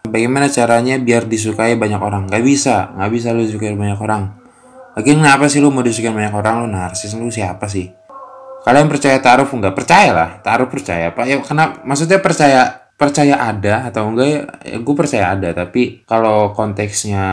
Bagaimana 0.01 0.49
caranya 0.49 0.97
biar 0.97 1.29
disukai 1.29 1.77
banyak 1.77 2.01
orang? 2.01 2.25
Gak 2.25 2.41
bisa, 2.41 2.89
gak 2.97 3.11
bisa 3.13 3.37
lu 3.37 3.45
disukai 3.45 3.77
banyak 3.77 4.01
orang. 4.01 4.33
Lagi 4.97 5.13
kenapa 5.13 5.45
sih 5.45 5.61
lu 5.61 5.69
mau 5.69 5.85
disukai 5.85 6.09
banyak 6.09 6.33
orang? 6.33 6.65
Lu 6.65 6.67
narsis, 6.67 7.13
lu 7.13 7.29
siapa 7.29 7.69
sih? 7.69 7.87
Kalian 8.61 8.89
percaya 8.89 9.17
taruh 9.21 9.45
enggak? 9.45 9.73
Percaya 9.77 10.11
lah, 10.13 10.29
taruh 10.41 10.69
percaya. 10.69 11.13
Pak, 11.13 11.25
ya 11.25 11.37
kenapa? 11.41 11.81
Maksudnya 11.85 12.21
percaya 12.21 12.81
percaya 13.01 13.33
ada 13.33 13.89
atau 13.89 14.13
enggak 14.13 14.27
ya, 14.29 14.41
ya 14.61 14.77
gue 14.77 14.93
percaya 14.93 15.33
ada 15.33 15.49
tapi 15.57 16.05
kalau 16.05 16.53
konteksnya 16.53 17.25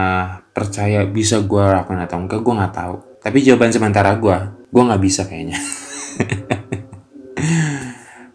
percaya 0.57 1.05
bisa 1.05 1.45
gue 1.45 1.61
lakukan 1.61 2.09
atau 2.09 2.25
enggak 2.25 2.41
gue 2.41 2.55
nggak 2.57 2.73
tahu 2.73 2.95
tapi 3.21 3.45
jawaban 3.45 3.69
sementara 3.69 4.17
gue 4.17 4.33
gue 4.49 4.83
nggak 4.89 5.03
bisa 5.05 5.29
kayaknya 5.29 5.61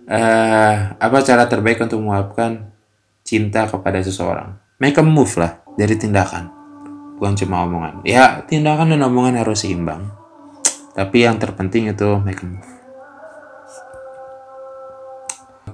uh, 0.06 0.94
apa 1.10 1.18
cara 1.26 1.50
terbaik 1.50 1.82
untuk 1.82 2.06
mengungkapkan 2.06 2.73
cinta 3.24 3.66
kepada 3.66 4.04
seseorang. 4.04 4.60
Make 4.78 5.00
a 5.00 5.04
move 5.04 5.32
lah 5.40 5.64
dari 5.80 5.96
tindakan. 5.96 6.52
Bukan 7.18 7.34
cuma 7.40 7.64
omongan. 7.64 8.04
Ya 8.04 8.44
tindakan 8.44 8.94
dan 8.94 9.02
omongan 9.08 9.40
harus 9.40 9.64
seimbang. 9.64 10.12
Tapi 10.94 11.26
yang 11.26 11.40
terpenting 11.40 11.90
itu 11.90 12.20
make 12.22 12.44
a 12.44 12.46
move. 12.46 12.70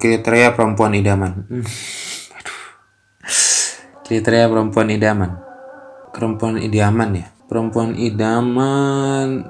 Kriteria 0.00 0.56
perempuan 0.56 0.96
idaman. 0.96 1.44
Hmm. 1.44 1.66
kriteria 4.08 4.48
perempuan 4.48 4.88
idaman. 4.88 5.36
Perempuan 6.14 6.56
idaman 6.56 7.10
ya? 7.20 7.26
Perempuan 7.50 7.98
idaman. 7.98 9.44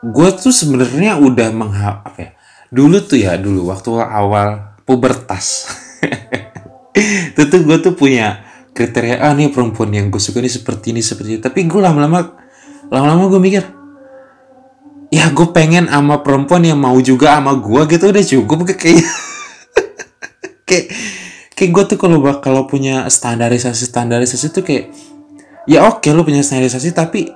Gue 0.00 0.28
tuh 0.32 0.54
sebenarnya 0.54 1.18
udah 1.18 1.48
menghap 1.50 2.06
apa 2.06 2.18
ya? 2.20 2.30
Dulu 2.70 3.02
tuh 3.02 3.18
ya 3.18 3.34
dulu 3.34 3.74
waktu 3.74 3.90
awal 3.98 4.78
pubertas 4.86 5.66
itu 7.34 7.42
tuh 7.46 7.60
gue 7.62 7.76
tuh 7.78 7.94
punya 7.94 8.42
kriteria 8.70 9.18
ah 9.20 9.34
nih 9.34 9.50
perempuan 9.50 9.90
yang 9.90 10.08
gue 10.08 10.22
suka 10.22 10.38
ini 10.42 10.50
seperti 10.50 10.94
ini 10.94 11.02
seperti 11.02 11.36
ini. 11.36 11.40
Tapi 11.42 11.66
gue 11.66 11.80
lama-lama 11.80 12.38
lama-lama 12.90 13.30
gue 13.30 13.40
mikir 13.40 13.64
ya 15.10 15.26
gue 15.34 15.48
pengen 15.50 15.90
sama 15.90 16.22
perempuan 16.22 16.62
yang 16.62 16.78
mau 16.78 16.94
juga 17.02 17.34
sama 17.38 17.58
gue 17.58 17.80
gitu 17.90 18.04
udah 18.14 18.24
cukup 18.24 18.58
kayak 18.78 19.02
kayak 20.66 20.86
kayak 21.58 21.70
gue 21.74 21.84
tuh 21.94 21.98
kalau 21.98 22.18
kalau 22.38 22.62
punya 22.70 23.10
standarisasi 23.10 23.90
standarisasi 23.90 24.54
tuh 24.54 24.62
kayak 24.62 24.94
ya 25.66 25.82
oke 25.86 25.98
okay, 26.02 26.14
lu 26.14 26.22
punya 26.22 26.46
standarisasi 26.46 26.94
tapi 26.94 27.30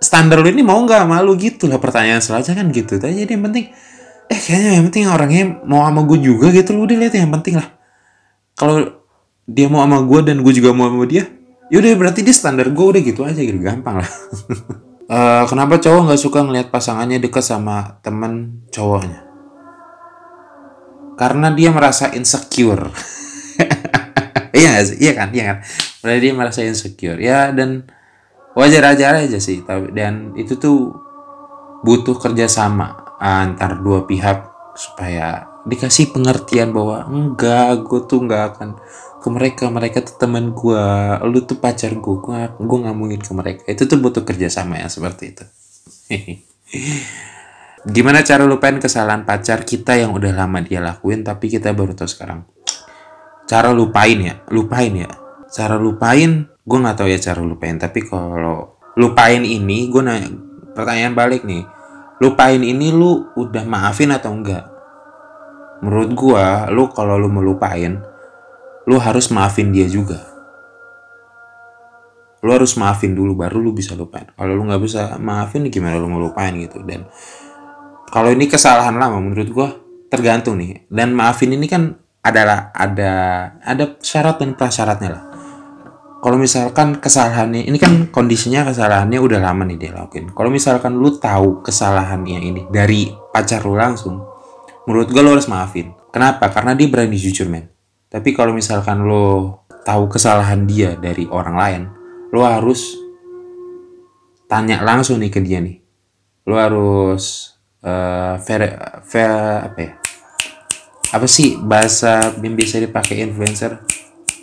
standar 0.00 0.40
lu 0.40 0.48
ini 0.48 0.64
mau 0.64 0.80
nggak 0.80 1.08
malu 1.08 1.36
gitu 1.36 1.68
lah 1.68 1.76
pertanyaan 1.76 2.24
selanjutnya 2.24 2.56
kan 2.64 2.66
gitu. 2.72 2.96
Jadi 2.96 3.28
yang 3.28 3.44
penting 3.48 3.68
eh 4.30 4.38
kayaknya 4.38 4.70
yang 4.78 4.84
penting 4.88 5.04
orangnya 5.10 5.42
mau 5.66 5.84
sama 5.84 6.06
gue 6.06 6.18
juga 6.20 6.54
gitu 6.54 6.72
lu 6.76 6.86
udah 6.86 6.96
lihat 7.00 7.18
yang 7.18 7.32
penting 7.34 7.58
lah 7.58 7.79
kalau 8.60 9.00
dia 9.48 9.72
mau 9.72 9.80
sama 9.80 10.04
gue 10.04 10.20
dan 10.28 10.44
gue 10.44 10.52
juga 10.52 10.76
mau 10.76 10.92
sama 10.92 11.08
dia 11.08 11.24
yaudah 11.72 11.96
berarti 11.96 12.20
dia 12.26 12.34
standar 12.34 12.68
gue 12.68 12.84
udah 12.84 13.00
gitu 13.00 13.24
aja 13.24 13.40
gitu. 13.40 13.56
Gampang 13.56 14.02
lah. 14.02 14.10
Uh, 15.08 15.44
kenapa 15.50 15.78
cowok 15.78 16.10
nggak 16.10 16.20
suka 16.20 16.44
ngelihat 16.44 16.68
pasangannya 16.68 17.22
dekat 17.22 17.46
sama 17.46 18.02
temen 18.04 18.66
cowoknya? 18.74 19.24
Karena 21.16 21.48
dia 21.54 21.72
merasa 21.72 22.12
insecure. 22.12 22.92
Iya 24.50 24.82
iya 24.98 25.12
kan? 25.14 25.30
Iya 25.30 25.44
kan? 25.46 25.58
Berarti 26.02 26.20
dia 26.20 26.34
merasa 26.34 26.60
insecure. 26.66 27.22
Ya 27.22 27.54
dan 27.54 27.86
wajar 28.58 28.82
aja 28.92 29.22
aja 29.22 29.38
sih. 29.38 29.62
Tapi 29.62 29.94
dan 29.94 30.34
itu 30.34 30.58
tuh 30.58 30.90
butuh 31.86 32.18
kerjasama 32.18 33.16
antar 33.22 33.78
dua 33.78 34.04
pihak 34.10 34.50
supaya 34.74 35.49
dikasih 35.68 36.14
pengertian 36.14 36.72
bahwa 36.72 37.04
enggak 37.08 37.84
gue 37.84 38.00
tuh 38.08 38.24
enggak 38.24 38.56
akan 38.56 38.68
ke 39.20 39.28
mereka 39.28 39.68
mereka 39.68 39.98
tuh 40.00 40.16
teman 40.16 40.56
gue 40.56 40.84
lu 41.28 41.44
tuh 41.44 41.60
pacar 41.60 41.92
gue 41.92 42.16
gue 42.16 42.38
gue 42.56 42.78
nggak 42.80 42.96
mungkin 42.96 43.20
ke 43.20 43.32
mereka 43.36 43.62
itu 43.68 43.84
tuh 43.84 44.00
butuh 44.00 44.24
kerjasama 44.24 44.80
ya 44.80 44.88
seperti 44.88 45.36
itu 45.36 45.44
Gimana 47.80 48.20
cara 48.20 48.44
lupain 48.44 48.76
kesalahan 48.76 49.24
pacar 49.24 49.64
kita 49.64 49.96
yang 49.96 50.12
udah 50.12 50.36
lama 50.36 50.60
dia 50.60 50.84
lakuin 50.84 51.24
tapi 51.24 51.48
kita 51.48 51.72
baru 51.72 51.96
tahu 51.96 52.08
sekarang? 52.12 52.44
Cara 53.48 53.72
lupain 53.72 54.20
ya, 54.20 54.44
lupain 54.52 54.92
ya. 54.92 55.08
Cara 55.48 55.80
lupain, 55.80 56.44
gue 56.44 56.78
nggak 56.78 56.96
tahu 57.00 57.08
ya 57.08 57.16
cara 57.16 57.40
lupain. 57.40 57.80
Tapi 57.80 58.04
kalau 58.04 58.76
lupain 59.00 59.40
ini, 59.40 59.88
gue 59.88 60.02
nanya 60.04 60.28
pertanyaan 60.76 61.16
balik 61.16 61.48
nih. 61.48 61.64
Lupain 62.20 62.60
ini 62.60 62.92
lu 62.92 63.32
udah 63.32 63.64
maafin 63.64 64.12
atau 64.12 64.36
enggak? 64.36 64.68
Menurut 65.80 66.10
gue, 66.12 66.44
lu 66.76 66.88
kalau 66.92 67.16
lu 67.16 67.28
mau 67.32 67.40
lupain, 67.44 68.00
lu 68.84 68.96
harus 69.00 69.32
maafin 69.32 69.72
dia 69.72 69.88
juga. 69.88 70.20
Lu 72.40 72.52
harus 72.52 72.76
maafin 72.76 73.12
dulu 73.12 73.36
baru 73.36 73.60
lu 73.60 73.72
bisa 73.72 73.92
lupain. 73.96 74.28
Kalau 74.32 74.52
lu 74.52 74.64
nggak 74.68 74.82
bisa 74.84 75.16
maafin, 75.20 75.68
gimana 75.68 75.96
lu 75.96 76.08
mau 76.08 76.20
lupain 76.20 76.52
gitu? 76.56 76.80
Dan 76.84 77.08
kalau 78.10 78.34
ini 78.34 78.50
kesalahan 78.50 78.98
lama 78.98 79.22
menurut 79.22 79.48
gue 79.48 79.68
tergantung 80.10 80.58
nih 80.58 80.90
dan 80.90 81.14
maafin 81.14 81.54
ini 81.54 81.70
kan 81.70 81.94
adalah 82.20 82.74
ada 82.74 83.12
ada 83.62 83.96
syarat 84.02 84.42
dan 84.42 84.58
prasyaratnya 84.58 85.10
lah 85.14 85.24
kalau 86.20 86.36
misalkan 86.36 87.00
kesalahannya 87.00 87.64
ini 87.64 87.78
kan 87.80 88.10
kondisinya 88.12 88.66
kesalahannya 88.68 89.16
udah 89.22 89.40
lama 89.40 89.64
nih 89.64 89.78
dia 89.78 89.94
lakuin 89.94 90.34
kalau 90.34 90.50
misalkan 90.52 90.98
lu 90.98 91.16
tahu 91.16 91.64
kesalahannya 91.64 92.38
ini 92.42 92.62
dari 92.68 93.08
pacar 93.32 93.64
lu 93.64 93.78
langsung 93.78 94.20
menurut 94.88 95.08
gue 95.10 95.20
lo 95.20 95.36
harus 95.36 95.48
maafin. 95.50 95.92
Kenapa? 96.10 96.50
Karena 96.50 96.74
dia 96.74 96.88
berani 96.90 97.16
jujur 97.16 97.46
men. 97.46 97.70
Tapi 98.10 98.34
kalau 98.34 98.50
misalkan 98.50 99.06
lo 99.06 99.60
tahu 99.86 100.10
kesalahan 100.10 100.66
dia 100.68 100.98
dari 100.98 101.24
orang 101.30 101.56
lain 101.56 101.82
lo 102.30 102.46
harus 102.46 102.94
tanya 104.46 104.82
langsung 104.82 105.22
nih 105.22 105.30
ke 105.30 105.40
dia 105.42 105.62
nih. 105.62 105.78
Lo 106.46 106.58
harus 106.58 107.54
uh, 107.86 108.38
ver, 108.42 108.60
ver 109.06 109.30
apa 109.70 109.78
ya? 109.78 109.92
Apa 111.10 111.26
sih 111.26 111.58
bahasa 111.58 112.34
yang 112.38 112.54
bisa 112.54 112.78
dipakai 112.78 113.22
influencer? 113.22 113.82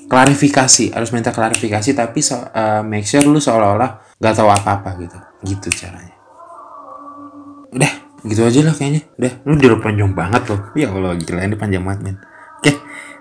Klarifikasi. 0.08 0.96
Harus 0.96 1.12
minta 1.12 1.36
klarifikasi 1.36 1.92
tapi 1.92 2.24
so, 2.24 2.40
uh, 2.40 2.80
make 2.84 3.04
sure 3.04 3.24
lu 3.28 3.40
seolah-olah 3.40 4.16
gak 4.20 4.36
tahu 4.36 4.48
apa-apa 4.48 4.96
gitu. 5.00 5.20
Gitu 5.44 5.68
caranya. 5.84 6.16
Udah 7.72 8.07
gitu 8.26 8.42
aja 8.46 8.60
lah 8.66 8.74
kayaknya. 8.74 9.02
Udah. 9.20 9.34
Lu 9.46 9.54
udah 9.58 9.80
panjang 9.84 10.12
banget 10.14 10.44
loh. 10.50 10.62
Ya 10.74 10.90
Allah 10.90 11.14
gila 11.18 11.42
ini 11.46 11.56
panjang 11.58 11.84
banget 11.86 12.00
men. 12.02 12.18
Oke. 12.58 12.74
Okay. 12.74 12.76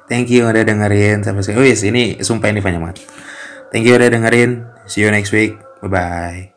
thank 0.09 0.31
you 0.33 0.47
udah 0.47 0.63
dengerin 0.63 1.21
sampai 1.27 1.43
sekarang 1.43 1.61
oh 1.61 1.67
yes 1.67 1.83
ini 1.85 2.23
sumpah 2.23 2.49
ini 2.49 2.65
panjang 2.65 2.83
banget. 2.83 3.05
Thank 3.75 3.85
you 3.85 3.95
udah 3.99 4.09
dengerin. 4.09 4.65
See 4.87 5.03
you 5.05 5.11
next 5.13 5.35
week. 5.35 5.59
Bye 5.85 5.91
bye 5.93 6.56